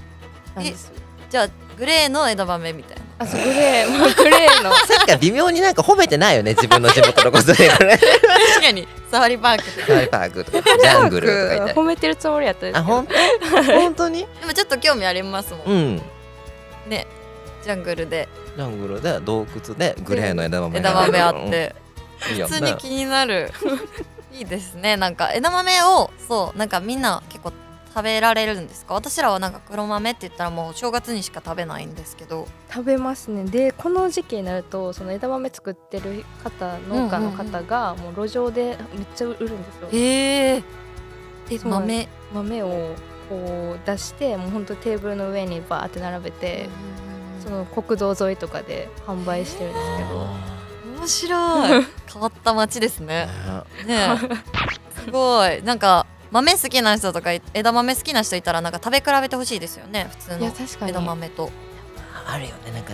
[0.56, 0.92] なんです。
[1.30, 1.48] じゃあ
[1.78, 3.02] グレーの枝豆みたいな。
[3.18, 4.72] あそうグレーもうグレーの。
[4.86, 8.86] さっきから微妙になんか褒めてないよね自分の地元のことでこれ確かに。
[9.10, 9.64] サファリパーク。
[9.64, 11.74] でサファリパークとかジャングルとか言って。
[11.74, 12.94] 褒めてるつもりやったんですけど。
[12.94, 13.62] あ本当？
[13.80, 16.02] 本当にでもちょっと興味ありますもん、うん。
[16.88, 17.06] ね
[17.62, 18.28] ジャングルで。
[18.56, 21.74] ジャングルで洞窟でグレーの枝豆枝豆あって
[22.22, 23.50] 普通に気になる。
[24.32, 24.96] いいですね。
[24.96, 27.52] なんか枝豆をそうなんかみんな結構
[27.94, 28.94] 食べられるんですか？
[28.94, 32.48] 私らはなんか黒豆って言ったらもう正月にしか食べないんですけど。
[32.70, 33.44] 食べますね。
[33.44, 39.88] でこの時期になるとその枝豆作ってる方農家の方がもう路上でめっちゃ売るんですよ。
[39.92, 39.98] へ
[40.56, 40.62] え
[41.50, 42.08] えそう豆？
[42.32, 42.94] 豆を
[43.28, 46.70] こう出してもうほんとテーブルの上にバーって並べて
[47.44, 50.26] その国道沿いとかで販売してるんですけど
[51.02, 51.86] 面白い。
[52.12, 53.28] 変わった街ですね。
[53.86, 54.18] ね。
[54.18, 54.18] え。
[55.04, 55.62] すごい。
[55.62, 60.08] なんか豆好きな人とか枝豆好きな人いたらなんか食べ比べてほしいですよね。
[60.10, 60.52] 普通の
[60.88, 61.50] 枝豆と。
[62.26, 62.72] あるよね。
[62.72, 62.92] なんか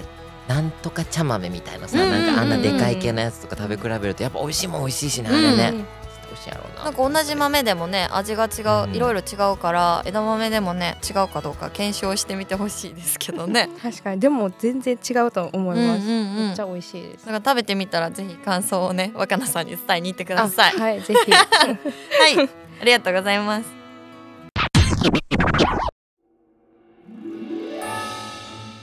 [0.48, 5.97] なんとか茶豆みたいなさ、うんうんうんうんなんかあんなでかい系のやつとか食べ比べるとやっぱ美味しいもん美味しいしねあれね、うん美味
[6.38, 8.94] しいやろうななんか同じ豆でもね味が違う、うん。
[8.94, 13.68] いろいろ違うから枝豆でもね違うかどうか検証してみてほしいですけどね。
[13.82, 14.20] 確かに。
[14.20, 16.46] でも全然違うと思います、うんうんうん。
[16.48, 17.26] めっちゃ美味しいです。
[17.26, 20.74] だから食べてみたらぜひ感想をね若菜さんに伝えに行ってください。
[20.78, 21.32] あはいぜひ。
[21.32, 22.48] はい
[22.80, 23.78] ありがとうございます。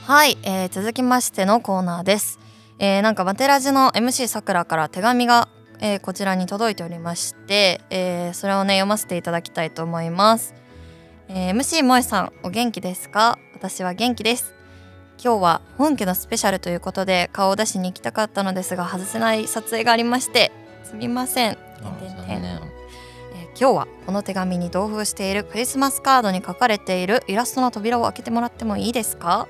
[0.06, 2.38] はい、えー続きましてのコーナーです、
[2.78, 5.48] えーなんかマテラジの MC さくらから手紙が、
[5.80, 10.54] えーこちらに届いておりまして、えーそれをね読ませていただきたいと思います、
[11.28, 13.38] えー MC 萌さんお元気ですか？
[13.54, 14.54] 私は元気です。
[15.22, 20.52] 今日は本家のスペシャルということで顔を出しに行きたかったのですが外せない撮影がありまして
[20.84, 21.58] すみません。
[23.58, 29.48] 今日はこの手紙に同封しているクリスマスカードに書かれているイラストの扉を開けてもらってもいいですか？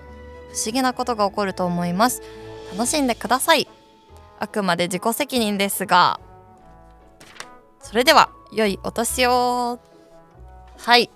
[0.52, 2.22] 不思議なことが起こると思います。
[2.72, 3.68] 楽しんでください
[4.38, 6.20] あくまで自己責任ですが
[7.80, 9.78] それでは良いお年を。
[10.78, 11.10] はい。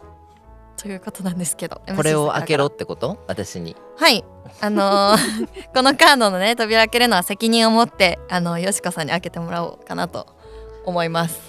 [0.77, 3.23] ということなんですけどこれを開けろってこと？
[3.27, 3.77] 私に。
[3.99, 4.25] はい。
[4.61, 10.27] あのー このカードのね扉開けるのは責任を持ってあのよしこさんに開けてもらおうかなと
[10.85, 11.41] 思います。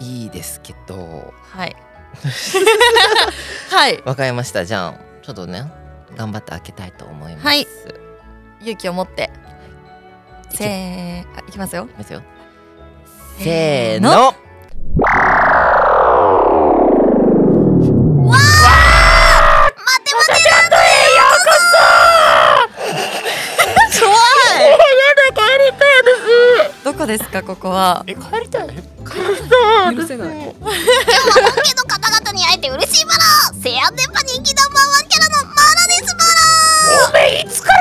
[0.00, 1.32] いいですけど。
[1.52, 1.76] はい。
[3.70, 4.02] はい。
[4.04, 4.64] わかりました。
[4.64, 5.70] じゃあちょっとね
[6.16, 7.46] 頑張って開けたいと思います。
[7.46, 7.66] はいい。
[8.62, 9.30] 勇気を持って
[10.54, 11.86] せーあいきますよ。
[11.86, 12.22] きますよ。
[13.38, 14.34] せせーーのの
[26.84, 28.04] どこですかここは？
[28.06, 28.68] え帰りたい。
[29.94, 30.54] 許せない。
[31.64, 33.20] けど方々に会えて嬉しいバラ。
[33.62, 36.20] セアン電波人気ナンバーワンキャラのマラですバ
[37.08, 37.71] おめえいつか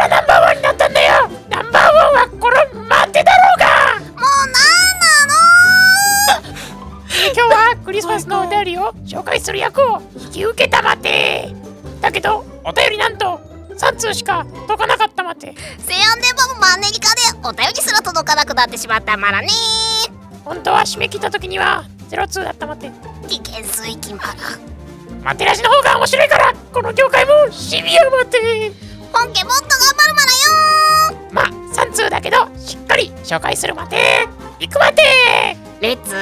[7.92, 11.54] クリスマスのお便りを紹介する役を引き受けたまて。
[12.00, 13.42] だけどお便りなんと
[13.76, 15.54] 3通しか届かなかったまて。
[15.80, 19.50] セアン電波もマンネリ化でお便りすら届かなくなってしまったマラね。
[20.46, 22.90] 本当は締め切った時には0通だったまて。
[23.28, 24.36] 危険水域マラ
[25.26, 28.72] マテラジの方が面白いからこの業界もシビアまて
[29.14, 30.32] 本家もっと頑張るマラ
[31.16, 31.46] よまあ
[31.76, 34.28] 3通だけどしっかり紹介するまて
[34.60, 35.04] 行くまて
[35.82, 36.16] レッツ。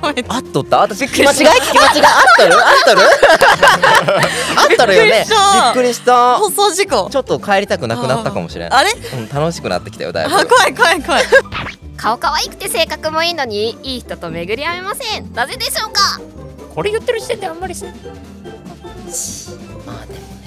[0.00, 0.32] ごめん。
[0.32, 0.78] あっとった？
[0.78, 2.54] 私間違い聞き間違いあっとる？
[2.54, 3.02] あっとる？
[4.56, 5.24] あっとるよね。
[5.28, 5.64] びっくりした。
[5.64, 6.38] びっくりした。
[6.38, 7.08] 放送事故。
[7.10, 8.74] ちょっと帰りたくなくなったかもしれん。
[8.74, 8.90] あれ？
[8.92, 10.34] うん、楽しくなってきたよだいぶ。
[10.34, 11.24] あ怖い怖い怖い。
[11.96, 15.32] 顔可愛くて性格もいいのにいい人と巡り合えません。
[15.34, 16.20] なぜでしょうか？
[16.74, 17.96] これ言ってる時点であんまりせまあ
[20.06, 20.39] でもね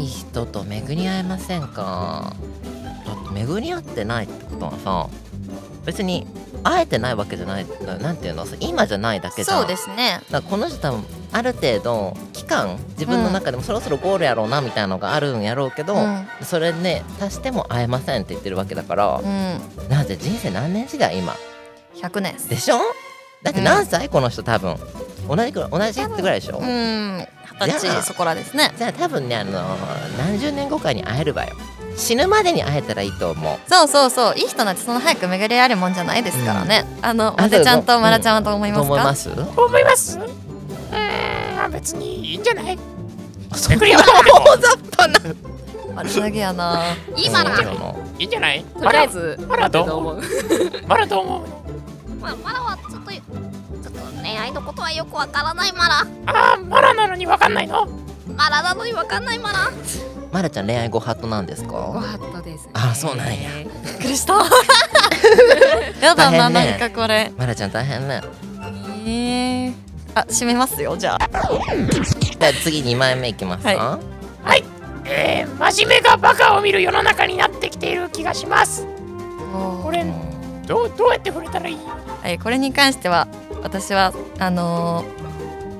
[0.00, 2.32] いい人と巡り合えませんか？
[3.06, 5.08] だって巡り合ってないってことはさ
[5.84, 6.26] 別に
[6.62, 7.66] 会えてないわけじゃない
[8.00, 9.58] なんていうの今じゃないだけじゃん。
[9.60, 10.20] そうですね。
[10.30, 16.26] だこの人多分ある程度期間自分の中でもそろそろゴールやろうなみたいなのがあるんやろうけど、うん。
[16.42, 19.60] それね足しても会えませんって言ってるわけだからう、ん。
[19.88, 21.34] なんで人生何年時代今
[21.96, 22.36] ？100年。
[22.48, 22.78] でしょ？
[23.42, 24.76] だって何歳、この人多分。
[25.26, 27.26] 同じく同じぐらいでしょ、うん
[27.66, 28.72] 二十じゃあ歳そこらですね。
[28.76, 29.52] じゃあ多分ねあの
[30.18, 31.54] 何十年後かに会えるわよ。
[31.96, 33.58] 死ぬまでに会えたらいいと思う。
[33.68, 34.34] そうそうそう。
[34.36, 39.30] いい人なんてそんな早く巡り合えるもんじゃないですからね、あのあまてちゃんとまらちゃんはどう思いますか、どう思います
[39.68, 40.18] 思います。
[40.18, 42.78] うーんまあ別にいいんじゃない？
[43.54, 44.12] そ巡 り合わな
[44.52, 45.20] 大雑把な
[45.96, 46.82] あれだけやな。
[47.16, 47.50] 今な
[48.18, 48.64] いいんじゃない？
[48.64, 50.22] とりあえずマラどう思う。
[50.86, 51.44] マラどう思う。
[52.20, 53.49] まマラはちょっとちょっと
[54.22, 56.06] 恋愛のことはよくわからないマラ。
[56.26, 57.86] あーマラなのにわかんないの？
[58.36, 59.70] マラなのにわかんないマラ。
[60.32, 62.72] まらちゃん恋愛ご法度なんですごか法度ですね。
[62.74, 63.50] あそうなんや。
[63.58, 64.34] びっくりした。
[66.00, 66.78] やだな、大変ね。
[66.78, 67.32] なんかこれ。
[67.36, 68.20] まらちゃん大変ね。
[69.06, 69.74] えー、
[70.14, 71.18] あ閉めますよじゃあ。
[71.18, 73.98] じゃあ次2枚目いきますか、は
[74.44, 74.64] はい。
[75.06, 78.86] えー、真面目がバカを見る世の中になってきている気がします。
[79.82, 80.04] これ
[80.66, 81.78] どうどうやって触れたらいい？
[82.22, 83.26] はい、これに関しては
[83.62, 85.30] 私はあのー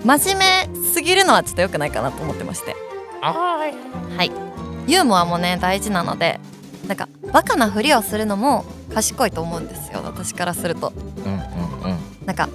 [0.04, 2.74] 真面目すぎるのはちょっと良くないかなと思ってまして。
[4.16, 4.30] はい。
[4.90, 6.40] ユーモアもね大事なので
[6.88, 8.64] なんかバカなふりをするのも
[8.94, 10.92] 賢いと思うんですよ私からすると。
[11.24, 12.26] うんうんうん。
[12.26, 12.48] なんか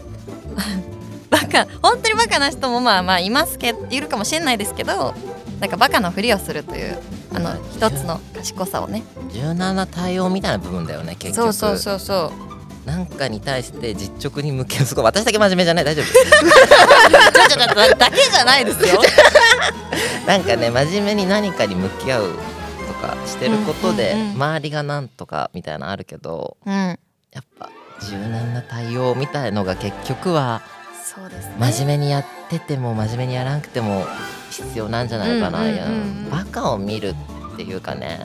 [1.30, 5.14] バカ本当にバカな人もまあまあいますけいるかもしれないですけど
[5.60, 6.98] なんかバカなふりをするという
[7.34, 9.04] あの一つの賢さをね。
[9.32, 11.54] 柔軟な対応みたいな部分だよね結局。
[11.54, 12.55] そうそうそうそう
[12.86, 14.86] なんかに対して実直に向き合う。
[14.86, 15.86] すごい私だけ真面目じゃない？
[15.86, 16.06] 大丈夫。
[16.06, 19.02] ちょちょちょだだけじゃないですよ。
[20.28, 22.30] なんかね真面目に何かに向き合う
[22.88, 24.36] とかしてることでうんうんうん。
[24.36, 26.74] 周りがなんとかみたいなのあるけどうん。
[26.74, 27.70] やっぱ
[28.08, 30.62] 柔軟な対応みたいのが結局は
[31.04, 31.56] そうですね。
[31.60, 34.06] 真面目にやってても真面目にやらなくても
[34.50, 36.28] 必要なんじゃないかな、うんうんうんうん。
[36.28, 37.16] いやバカを見る
[37.54, 38.20] っていうかね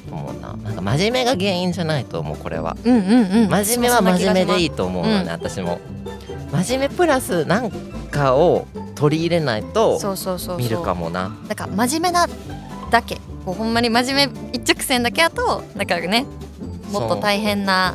[0.00, 0.56] だと思うな。
[0.56, 2.76] なんか真面目が原因じゃないと思うこれは。
[2.84, 3.48] うんうんうん。
[3.48, 5.78] 真面目は真面目でいいいと思うのね、私も。
[6.52, 7.70] 真面目プラスなん
[8.10, 10.58] かを取り入れないとそうそうそうそう。
[10.58, 11.28] 見るかもな。
[11.28, 12.26] なんか真面目な
[12.90, 13.16] だけ。
[13.44, 16.26] こうほんまに真面目一直線だけだとなんかね
[16.90, 17.94] もっと大変な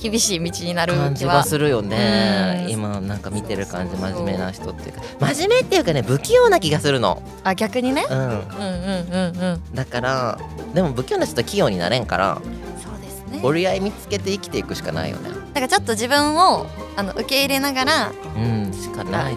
[0.00, 1.36] 厳しい道になる感じ気は。
[1.36, 2.64] はするよね。
[2.66, 2.70] うん。
[2.70, 5.02] 今なんか見てる感じ真面目な人っていうか。
[5.32, 7.22] 真面目っていうかね不器用な気がするの。
[7.44, 8.04] あ逆にね。
[8.10, 8.18] うん。
[8.18, 9.74] うんうんうんうん。
[9.74, 10.38] だから
[10.74, 12.40] でも不器用な人は器用になれんから
[12.82, 13.40] そうですね。
[13.42, 15.30] 折り合い見つけて生きていくしかないよね。
[15.54, 19.36] なんかちょっと自分をあの受け入れながらうんしかない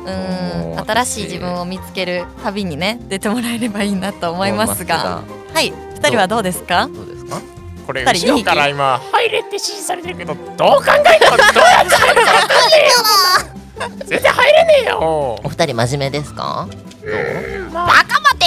[0.85, 5.23] 新しい自分を見つける旅にね出てもらえればいいなと思いますが。
[5.53, 5.73] はい。
[5.95, 6.87] 二人はどうですか？
[6.93, 7.22] どうですか？
[7.85, 8.99] これ後ろから今。
[9.11, 10.61] 入れって指示されてるけどどう考え
[11.19, 12.75] てもどうやって入るか分かんね
[14.81, 14.91] えよ。
[14.91, 16.67] よお二人真面目ですか？
[17.73, 18.45] バカ待て。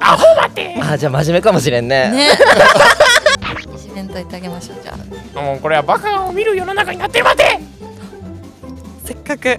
[0.00, 0.74] アホ待て。
[0.80, 2.10] あじゃあ真面目かもしれんね。
[2.10, 2.28] ね。
[3.74, 4.94] いじめんといてあげましょうじゃ
[5.36, 5.42] あ。
[5.42, 7.58] もうこれはバカを見る世の中になってる待て
[9.04, 9.58] せっかく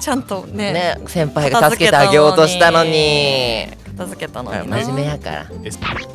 [0.00, 3.66] ちゃんとねね先輩が助けてあげようとしたのに。
[3.98, 5.46] 片付けたの真にな面目やから。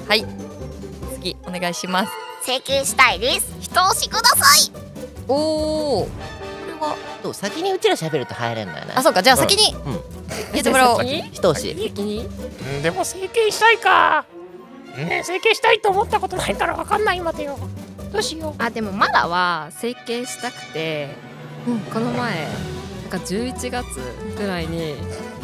[0.08, 0.26] はい
[1.24, 2.12] 次お願いします。
[2.42, 3.56] 整形したいです。
[3.62, 4.72] 一押しください。
[5.30, 6.10] おおこ
[6.68, 8.94] れはそう先にうちら喋ると入れんのよね。
[8.94, 9.24] あそうか。
[9.24, 9.74] じゃあ先に。
[9.74, 10.00] うん。
[10.52, 11.04] 言ってもらおう。
[11.32, 11.72] 一押し。
[11.72, 14.26] うんでも整形したいか。
[14.98, 17.58] ね整形したいと思ったことないからわかんない待てよ
[18.12, 21.10] どうしよあでもまだは整形したくて、
[21.92, 22.48] この前
[23.02, 23.86] なんか11月
[24.38, 24.94] ぐらいに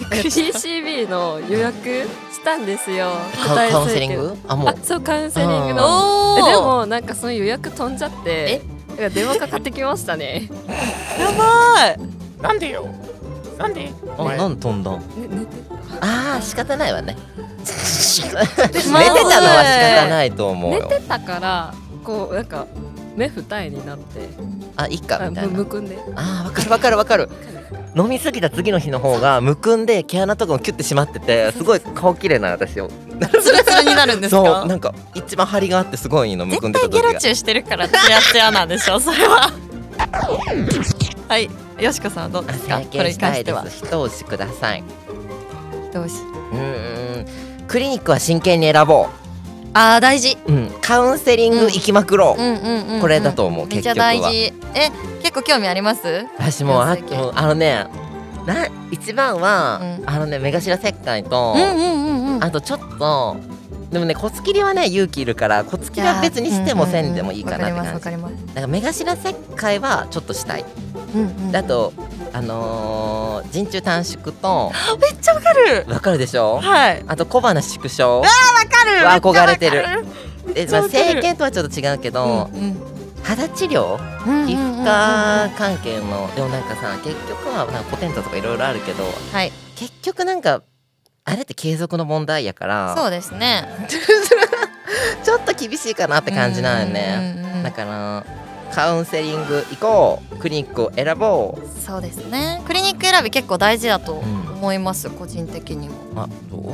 [0.10, 1.84] PCB の予約
[2.32, 3.12] したんですよ。
[3.36, 4.38] カ答えカウンセリング？
[4.47, 4.76] あもう。
[4.84, 10.50] そうカウンセリングおのでもなんかその予約飛んじゃってだから電話かかってきましたね。
[11.20, 11.95] やばい。
[12.39, 12.88] うなんでよ。
[13.58, 13.91] なんで？
[14.18, 14.95] あなんで飛んだん？
[16.02, 17.18] あー仕方ないわね。
[17.60, 20.88] 寝てたのは仕方ないと思うよ。
[20.89, 21.74] 寝てたから
[22.04, 22.66] こうなんか
[23.16, 24.30] 目二重になって。
[24.78, 25.52] あいっかみたいな。
[25.52, 26.00] むむくんで。
[26.16, 27.24] あーわかるわかる。
[27.24, 27.59] わかる
[27.96, 32.90] 飲みすぎた次の日の方がむくんで毛穴とかもキュッてしまっててすごい顔綺麗な私を。
[32.90, 39.52] ツルツルになるんですそうかなんか一番張りがあってすごいのむくんでた絶対時がゲラチューしてるからツヤツヤなんでしょそれは。
[41.28, 41.50] はい
[41.84, 42.80] よしこさんはどうですか？
[42.80, 43.66] 整これに関しては。
[43.68, 43.86] す。
[43.86, 44.84] 一押しください。
[45.94, 46.16] どうし？
[46.52, 47.68] うーん。
[47.68, 49.08] クリニックは真剣に選ぼ
[49.74, 50.38] あー大事。
[50.48, 53.02] う、うん、カウンセリング行きまくろう、うんうんうんうん。
[53.02, 54.30] これだと思うめっちゃ結局は。
[54.30, 54.54] 大事。
[54.76, 54.92] え
[55.22, 56.26] 結構興味あります？
[56.38, 56.98] 私もあ
[57.36, 57.86] あのね
[58.46, 60.10] な一番は、うん。
[60.10, 62.44] あのね目頭切開と、うんうんうんうん。
[62.44, 63.38] あとちょっと
[63.92, 68.02] でもね骨切りはね勇気いるから骨切りは別にしてもせんでもいいかなってわ感じ。
[68.02, 70.66] かりますわかだから目頭切開はちょっとしたい、
[71.16, 71.52] うんうん。
[71.52, 71.94] であと
[72.32, 74.72] あのー、陣中短縮と
[75.02, 75.86] めっちゃわかる。
[75.90, 76.60] わかるでしょ？
[76.62, 77.04] はい。
[77.08, 78.20] あと小鼻縮小。
[78.22, 79.06] わかる。
[79.06, 79.84] は憧れてる。
[80.56, 82.78] え、まあ、整形とはちょっと違うけど、うん
[83.24, 83.98] 肌治療？
[84.28, 84.80] うん皮膚うんうん。
[84.80, 89.52] うん科関係のでもなんかさ結局はなんかポテントとかいろいろあるけどはい。
[89.76, 90.62] 結局なんか
[91.30, 92.96] あれって継続の問題やから。
[92.98, 93.68] そうですね。
[95.24, 97.36] ちょっと厳しいかなって感じなんよね。
[97.36, 98.26] うんうんうんだから
[98.74, 100.36] カウンセリング行こう。
[100.38, 101.82] クリニックを選ぼう。
[101.86, 102.62] そうですね。
[102.66, 104.18] クリニック選び結構大事だとん
[104.54, 105.96] 思います、個人的にも。
[106.16, 106.74] あどう？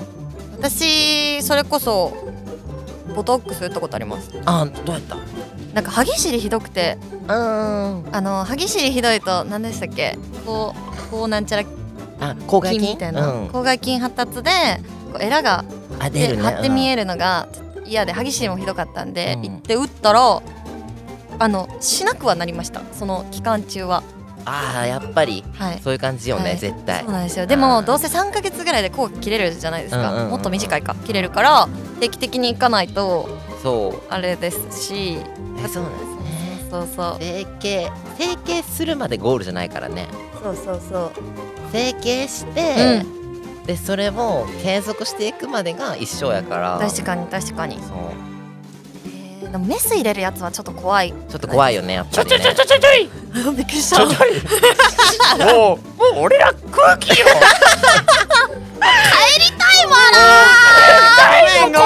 [0.58, 2.14] 私それこそ
[3.16, 4.30] ボトックス打ったことあります。
[4.46, 5.16] あどうやった？
[5.74, 6.98] なんか歯ぎしりひどくて。
[7.28, 8.06] うーん。
[8.12, 10.18] あの歯ぎしりひどいと何でしたっけ？
[10.46, 10.76] こ
[11.08, 11.64] うこうなんちゃら
[12.20, 13.48] あ口外筋筋みたいな、うん。
[13.50, 14.52] 口外筋発達で
[15.12, 15.66] こうエラが
[16.00, 16.44] あ出るね。
[16.44, 17.48] で張って見るえるのが
[17.86, 19.42] 嫌で歯ぎしりもひどかったんで、うん。
[19.44, 20.42] 行って打ったら
[21.38, 22.82] あのしなくはなりました。
[22.94, 24.04] その期間中は。
[24.48, 25.80] あーやっぱりはい。
[25.84, 26.58] そういう感じよね、はい。
[26.60, 27.02] 絶対。
[27.04, 27.48] そうなんですよ。
[27.48, 31.68] でもどうせ3ヶ月ぐらいで効果切れるじゃないですか、もっと短いか切れるから
[32.00, 33.28] 定期的に行かないと
[33.64, 34.14] そう。
[34.14, 35.18] あれですし
[35.64, 36.10] えそうなんです。
[36.12, 36.15] ね
[36.70, 37.18] そうそう。
[37.20, 37.92] 整形。
[38.18, 40.08] 整形するまでゴールじゃないからね。
[40.42, 41.12] そうそうそう。
[41.72, 43.04] 整形して、
[43.66, 46.80] でそれを継続していくまでが一生やから。
[46.80, 47.76] 確かに確かに。
[47.76, 47.86] そう。
[47.88, 48.35] えー
[49.52, 51.12] でもメス入れるやつはちょっと怖い。
[51.30, 52.56] ちょっと怖いよねやっちょちょぱりね。
[52.56, 53.10] ちょちょちょちょい。
[53.56, 54.42] びっくりしちょちょい。
[55.54, 57.16] もうもう俺ら空気よ。
[57.16, 57.22] 帰
[59.40, 59.94] りたいわ
[61.62, 61.72] ごめん。
[61.74, 61.86] ごめ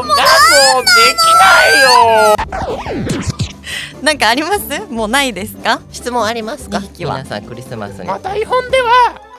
[0.00, 2.36] うもうできないよ
[4.02, 4.18] なん。
[4.18, 7.42] かありますもうないですか質問ありますか皆さん。
[7.44, 8.90] クリスマスにまあ台本では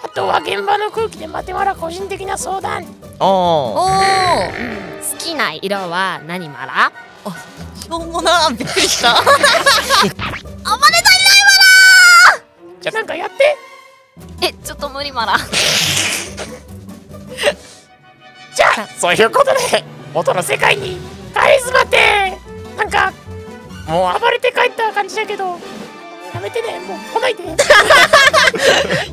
[0.04, 2.86] あとは現場の空気で待てまら個人的な相談
[3.20, 3.90] おお
[5.16, 6.92] 好きな色は何マラ？
[7.82, 9.14] しょうもなびっくりした。
[9.24, 10.26] 暴れ足りないわ
[12.82, 13.58] じゃあなんかやって。
[14.42, 15.38] えちょっと無理マラ。
[18.56, 21.00] じゃあそういうことで元の世界に
[21.34, 22.38] 返すまって
[22.78, 23.12] なんか
[23.88, 25.60] もう暴れて帰った感じだけど
[26.34, 27.44] やめてねもう来ないで。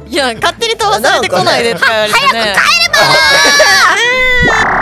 [0.09, 2.55] いや勝手に飛ばされてこないでとか言われてね。
[2.55, 3.03] 早く帰
[4.77, 4.82] れ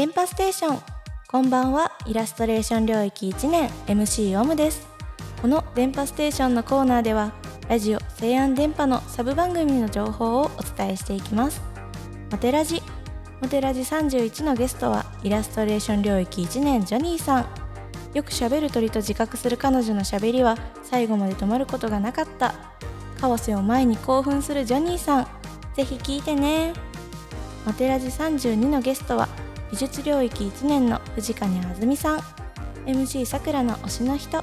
[0.00, 0.82] 電波ステーション。
[1.28, 1.92] こんばんは。
[2.06, 3.68] イラストレーション領域1年。
[3.86, 4.88] MC オムです。
[5.42, 7.34] この電波ステーションのコーナーでは
[7.68, 11.60] ラジオ西安電波のサブ番組の情報をお伝えしていきます。
[12.30, 12.82] モテラジ。
[13.42, 17.46] モテラジ31のゲストはイラストレーション領域1年ジョニーさん。
[18.14, 22.54] よく喋る鳥と自覚する彼女の喋りは最後まで止まることがなかった。
[23.20, 25.26] カオスを前に興奮するジョニーさん。
[25.74, 26.72] ぜひ聞いてね。
[27.66, 29.28] モテラジ32のゲストは
[29.70, 32.20] 美術領域1年の藤金あずみさん。
[32.86, 34.42] MC さくらの推しの人。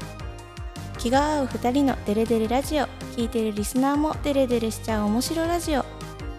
[0.97, 2.85] 気が合う2人のデレデレラジオ。
[2.85, 5.83] 聴いてるリスナーもデレデレしちゃう面白ラジオ。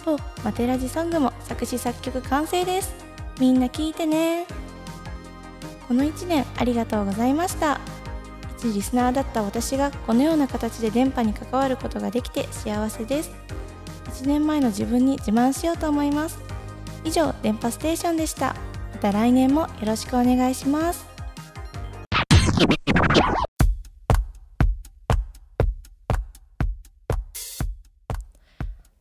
[0.05, 2.95] とマテラジソングも作詞作曲完成です。
[3.39, 4.47] みんな聞いてね。
[5.86, 7.80] この1年ありがとうございました。
[8.59, 13.30] 一リスナーだった私がこのような形で電波に関わることができて幸せです。
[14.07, 16.39] 1年前の自分に自慢しようと思います。
[17.05, 18.57] 以上電波ステーションでした。
[18.99, 21.07] また来年もよろしくお願いします。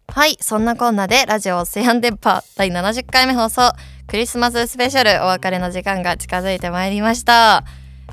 [0.09, 3.71] はいそんなこんなでラジオ西安電波第70回目放送
[4.07, 7.63] クリスマススペシャルお別れの時間が近づいてまいりました。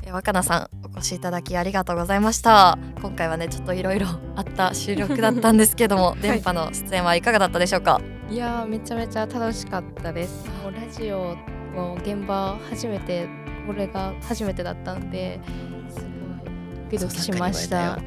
[0.03, 2.79] え若菜さんお越しいただきありがとうございました。
[3.01, 8.01] 今回はねちょっといろいろあった収録だったんですけども、 電波の出演はいかがだったでしょうか？
[8.31, 10.47] いやーめちゃめちゃ楽しかったです。
[10.63, 11.35] もうラジオ
[11.75, 13.27] の現場初めて
[13.67, 15.39] これが初めてだったんで
[15.89, 16.01] す
[16.89, 17.99] ごいドキドキしました。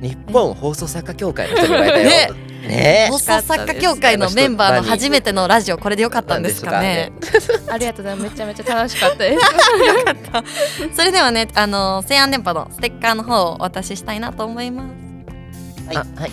[0.00, 2.34] 日本放送作家協会の人に言われたよ。
[2.66, 3.08] ね。
[3.10, 7.12] 放送作家協会のメンバーの初めてのラジオこれでよかったんですかね。
[7.70, 8.30] ありがとうございます。
[8.30, 9.34] めちゃめちゃ楽しかったです。
[9.34, 9.40] よ
[10.04, 10.44] かった
[10.94, 15.86] それではねあの西安電波のステッカーの方をお渡ししたいなと思います。
[15.86, 15.96] はい。
[15.96, 16.30] はい。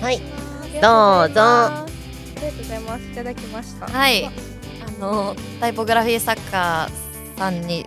[0.00, 0.18] はい。
[0.18, 1.40] どうぞ。
[1.42, 1.86] あ
[2.36, 3.04] りがとうございます。
[3.04, 3.86] いただきました。
[3.86, 4.26] はい。
[4.26, 4.30] あ
[4.98, 6.88] のタイポグラフィー作家
[7.36, 7.84] さんに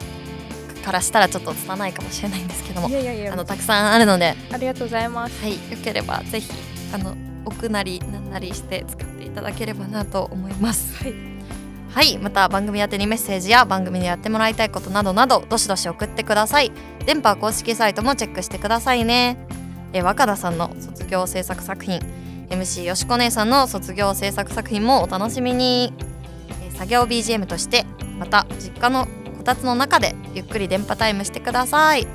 [0.83, 4.35] からしたらちょっと拙いかもしれないんですけどもいやいやいやあのたくさんあるので。
[4.51, 5.41] ありがとうございます。
[5.41, 6.49] はいよければぜひ
[6.93, 11.03] あの置くなりなんなりして使っていただければなと思います。
[11.03, 11.13] はい。
[11.91, 16.71] はいまた番組宛てにメッセージや番組でやってもらいたいことなどなどどしどし送ってください。
[17.05, 19.37] 電波公式サイトもチェックしてくださいね。
[19.93, 21.99] え若田さんの卒業制作作品。
[22.49, 25.93] MC よしこ姉さんの卒業制作作品もお楽しみに。
[25.99, 26.08] え
[26.79, 27.85] 作業 BGM として
[28.17, 29.05] また実家の
[29.37, 32.07] こたつの中でゆっくり電波タイムしてください。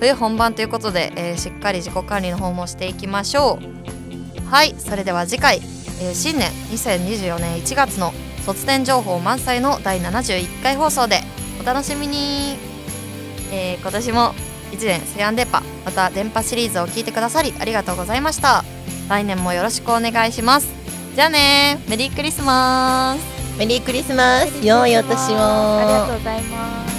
[0.00, 4.50] 冬本番ということで、えーしっかり自己管理の方もしていきましょう。
[4.50, 5.56] はいそれでは次回、
[6.00, 8.14] えー新年2024年1月の
[8.46, 11.20] 卒展情報満載の第71回放送で
[11.60, 12.56] お楽しみに、
[13.52, 14.34] えー今年も
[14.72, 18.64] 1年西安電波また電波シリーズを聞いてくださりありがとうございました。
[19.10, 20.68] 来年もよろしくお願いします。
[21.14, 23.35] じゃあねメリークリスマス。
[23.58, 24.66] メリークリスマス。
[24.66, 25.36] 良いお年を。
[25.38, 26.96] ありがとうございます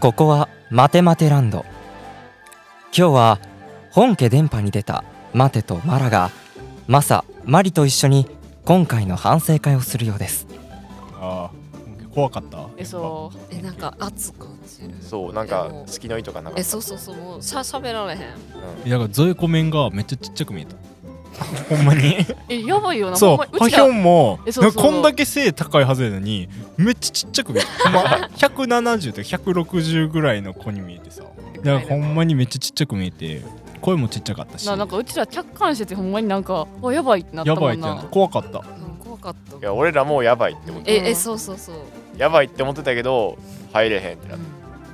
[0.00, 1.64] ここはマテマテランド。
[2.96, 3.40] 今日は
[3.90, 6.30] 本家電波に出たマテとマラが
[6.86, 8.26] マサマリと一緒に
[8.64, 10.46] 今回の反省会をするようです。
[11.20, 11.64] ああ
[12.14, 12.68] 怖かった？
[12.76, 13.38] えそう。
[13.50, 14.94] えなんか圧感じる。
[15.02, 16.60] そうなんか好きの糸がなかった？
[16.60, 17.16] えそうそうそう。
[17.16, 18.18] もうしゃしゃべられへん。
[18.18, 18.22] い
[18.90, 20.76] やだからゾエコメンがめっちゃちっちゃく見えた。
[21.68, 22.16] ほんまに？
[22.48, 23.16] えやばいよな。
[23.16, 24.82] そうほんまうちらハヒョンもえそうそう。
[24.82, 28.00] こんだけ背高いはずやのにめっちゃちっちゃく見えたま
[28.36, 31.24] 170と160ぐらいの子に見えてさ
[31.64, 33.42] いやほんまにめっちゃちっちゃく見えて
[33.80, 34.66] 声もちっちゃかったし。
[34.66, 37.86] ななんかうちら客観視してほんまになんかあやばいってなったやもんな。
[37.86, 38.08] ばいってなった。
[38.10, 38.62] 怖かった。
[39.04, 39.56] 怖かった。
[39.56, 41.76] いや俺らもうやばいって思ってええそうそうそう。
[42.16, 43.38] やばいって思ってたけど
[43.72, 44.44] 入れへんってなって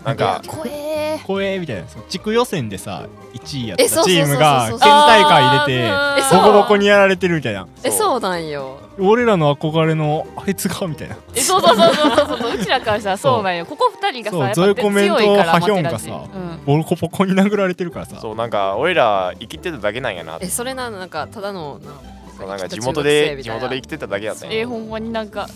[0.04, 1.20] なんか怖え。
[1.26, 1.82] 怖えみたいな。
[2.08, 5.82] 地区予選でさ1位やったチームが県大会入れ
[6.30, 7.68] てボコボコにやられてるみたいな。
[7.84, 11.16] えそうなんよ俺らの憧れのあいつがみたいな。
[11.34, 12.54] えそうそうそうそうそうそう。
[12.54, 13.66] うちらからしたらそうなんよ。
[13.66, 16.80] ここ二人がさそうやっぱゾエコメンと強いからハヒョンがさうん。
[16.82, 18.20] ボコボコに殴られてるからさ。
[18.20, 21.92] そうなんか俺ら生きてただけなんやなえそれななんかただのな
[22.36, 24.60] そうなんか地元で地元で生きてただけやったんや。
[24.60, 25.48] えほんまになんか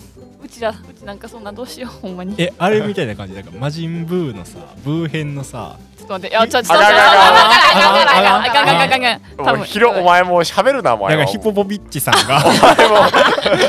[0.43, 2.35] うちらうちなんかそんなどうしようほんまに。
[2.37, 3.35] えあれみたいな感じ。
[3.35, 6.35] だから魔人ブーのさブー編のさっと待って。
[6.35, 6.93] いや、ちょっと待って。
[6.93, 6.97] あ
[7.73, 9.45] かんあかんっかんあかんあかんあかんっかん。
[9.45, 11.17] 多分ひろ、お前もう喋っな、お前。
[11.17, 12.43] なんかヒポポビッっさんが。
[12.45, 12.95] お前も。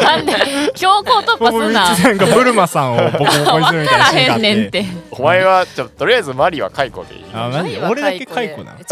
[0.03, 0.35] なんで、
[0.75, 1.95] 強行っ破すんな。
[1.95, 4.85] ヒポポビッチさっがブルマさんをボコボコっするみたいなシーンがあって。
[5.11, 7.25] お前は、ちょっととりあえずマリは解雇っいい。
[7.33, 8.77] あ、マリ俺だけ解雇なっ。
[8.79, 8.85] う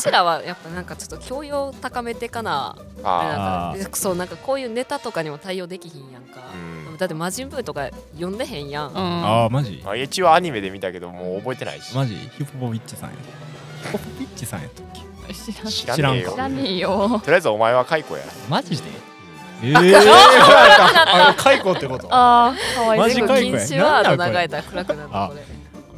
[0.00, 2.76] ちらはやっぱなんかちょっと教養高ってかな。
[3.02, 3.74] っあ。
[3.92, 6.40] そう、なんかこういうネタとかにも対応できひんやんか。
[6.98, 8.90] だってマジンブーとか読んでへんやん。
[8.94, 9.84] ああ、マジ。
[10.02, 11.94] 一応アニメで見たけど、もう覚えてないし。
[11.94, 13.16] マジヒポポビッチさんや
[13.84, 15.00] ヒポポビッチさんやったっけ？
[15.70, 16.18] 知らん。
[16.20, 16.30] よ。
[16.32, 17.20] 知らねえよ。
[17.24, 18.22] とりあえずお前は解雇や。
[18.48, 18.84] マジで？
[19.62, 22.06] えあー、あ解雇ってこと？
[22.10, 22.98] あーかわい。
[22.98, 24.16] そうマジ解雇やれ。
[24.16, 25.42] 流れたら暗くなったこれ。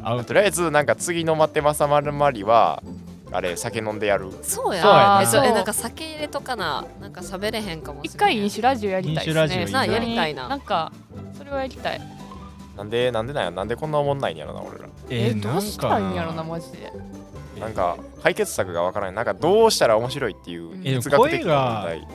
[0.02, 2.82] あとりあえずなんか次のマテマサマルマリは
[3.30, 4.30] あれ酒飲んでやる？
[4.42, 4.82] そうや。
[4.82, 6.86] そうやなえなんか酒入れとかな。
[7.00, 10.48] なんか喋れへんかもしれない一回飲酒ラジオやりたい飲酒ラジオですねなやりたいな。
[10.48, 10.92] なんか
[11.36, 12.00] それはやりたい
[12.78, 14.88] なんでなんでなんやなんでこんなおもんないんやろな俺ら。
[15.10, 16.92] えどうしたんやろなマジで。
[17.60, 19.14] なんか解決策がわからない。
[19.16, 22.08] なんかどうしたら面白いっていう哲学的な声が問題。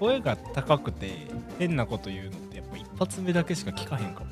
[0.00, 1.12] 声が高くて
[1.58, 4.26] 変なこと言うのってやっぱ一発目だけしか聞かへんかも。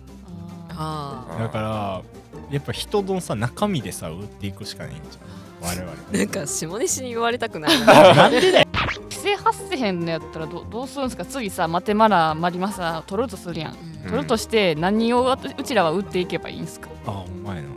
[0.70, 2.02] あだから
[2.50, 5.28] やっぱ人のさ中身でさ売っていくしかないんじゃん。
[5.60, 8.26] 我々 なんか下西に言われたくないな。
[8.28, 8.66] んでだよ。
[9.10, 11.24] 規制発せへんのやったらどどうするんですか？
[11.24, 13.76] 次さマテマラマリマサ取るとするやん、
[14.08, 16.88] 取るとして何をうちらは売っていけばいいんすか？
[17.06, 17.68] あお前な。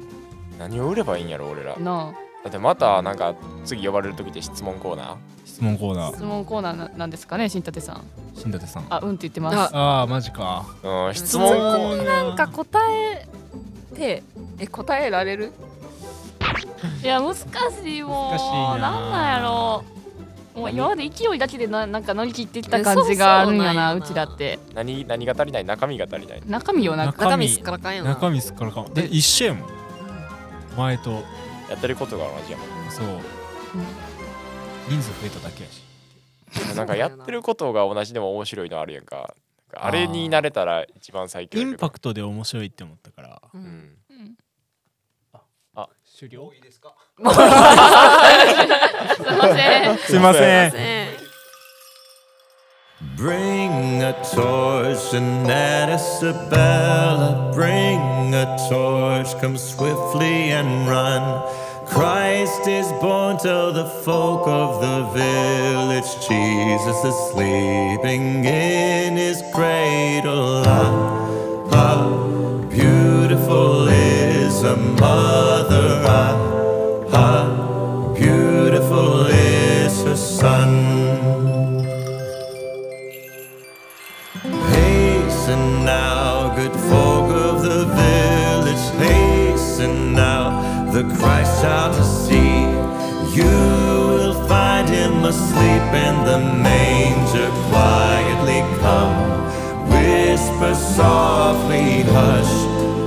[0.59, 1.75] 何を売ればいいんやろ俺ら。
[1.77, 2.13] な
[2.43, 3.35] だってまたなんか
[3.65, 5.15] 次呼ばれる時って質問コーナー？
[5.45, 8.03] 質問コーナあ質問コーナーななんですかね新立さん。
[8.35, 8.85] 新舘さん。
[8.89, 9.75] あうんって言ってます。
[9.75, 10.01] あ。
[10.01, 10.65] あマジか。
[10.83, 12.05] うん質問コーナー。
[12.27, 13.27] なんか答え
[13.95, 14.23] て
[14.59, 15.51] え答えられる？
[17.03, 17.45] いや難し
[17.97, 18.31] いもう。
[18.31, 18.77] 難しいな。
[18.77, 19.83] なんなんやろ
[20.53, 24.59] もう今まで勢いだけでななんか乗り切ってきた感じがあるんやなうちらって。
[24.73, 25.65] 何何が足りない？
[25.65, 26.41] 中身が足りない？
[26.45, 27.47] 中身をな中身。
[27.47, 28.09] すっからかんよな。
[28.11, 28.93] 中身すっからかん。
[28.93, 29.69] で一緒やもん。
[30.77, 31.11] 前と。
[31.69, 32.67] やってることが同じやもん。
[32.91, 33.05] そう。
[34.89, 35.83] 人数増えただけやし。
[36.75, 39.33] なんかやってることが同じでも面白いのあるやんか。
[39.73, 43.41] あれになれたら一番最強インパクトで面白いって思ったから。
[43.53, 43.97] うん。
[45.73, 46.51] あ終了？
[47.20, 47.28] すい
[49.36, 51.06] ませんす いません
[53.16, 57.50] Bring a torch and that Isabella.
[57.54, 61.42] Bring a torch, come swiftly and run.
[61.86, 66.10] Christ is born, tell the folk of the village.
[66.28, 70.62] Jesus is sleeping in his cradle.
[70.66, 76.02] Ah, ah, beautiful is a mother.
[76.04, 76.29] Ah, ah,
[91.03, 92.61] the Christ child to see.
[93.35, 99.17] You will find him asleep in the manger, quietly come.
[99.89, 102.55] Whisper softly, hush,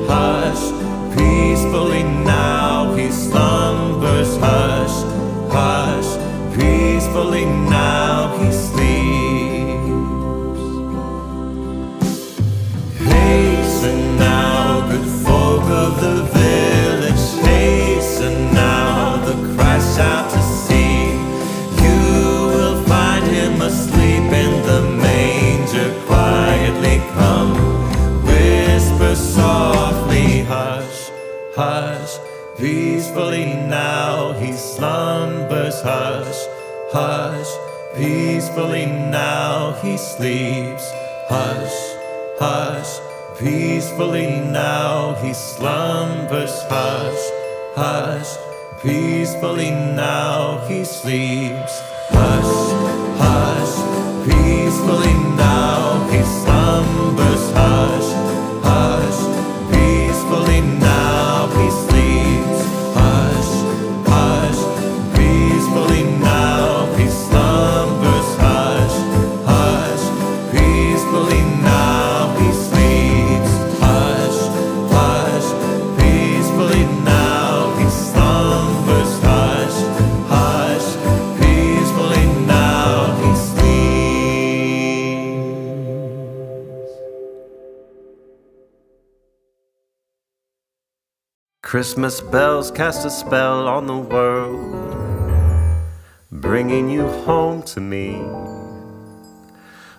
[0.08, 0.64] hush,
[1.16, 2.53] peacefully now
[31.54, 32.18] hush.
[32.56, 36.40] Peacefully now he slumbers, hush,
[36.92, 37.50] hush.
[37.96, 40.90] Peacefully now he sleeps,
[41.28, 41.94] hush
[42.38, 43.00] hush.
[43.38, 47.24] Peacefully now he slumbers, hush,
[47.74, 48.36] hush.
[48.82, 52.54] Peacefully now he sleeps, hush,
[53.18, 53.74] hush.
[54.26, 55.23] Peacefully
[91.74, 95.76] Christmas bells cast a spell on the world,
[96.30, 98.22] bringing you home to me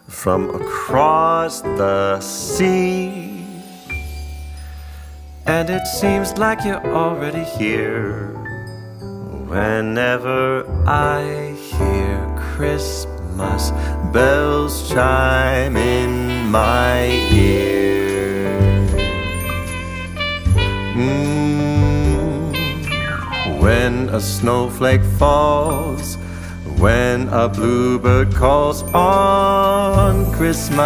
[0.07, 3.45] from across the sea.
[5.45, 8.29] And it seems like you're already here
[9.49, 13.71] whenever I hear Christmas
[14.13, 17.75] bells chime in my ear.
[20.95, 21.34] Mm.
[23.65, 26.17] When a snowflake falls,
[26.77, 30.77] when a bluebird calls on Christmas,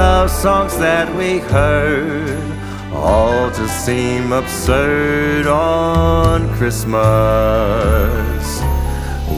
[0.00, 2.40] love songs that we heard
[2.94, 7.02] all just seem absurd on Christmas.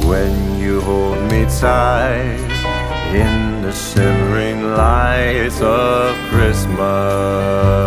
[0.07, 2.39] When you hold me tight
[3.13, 7.81] in the shimmering lights of Christmas.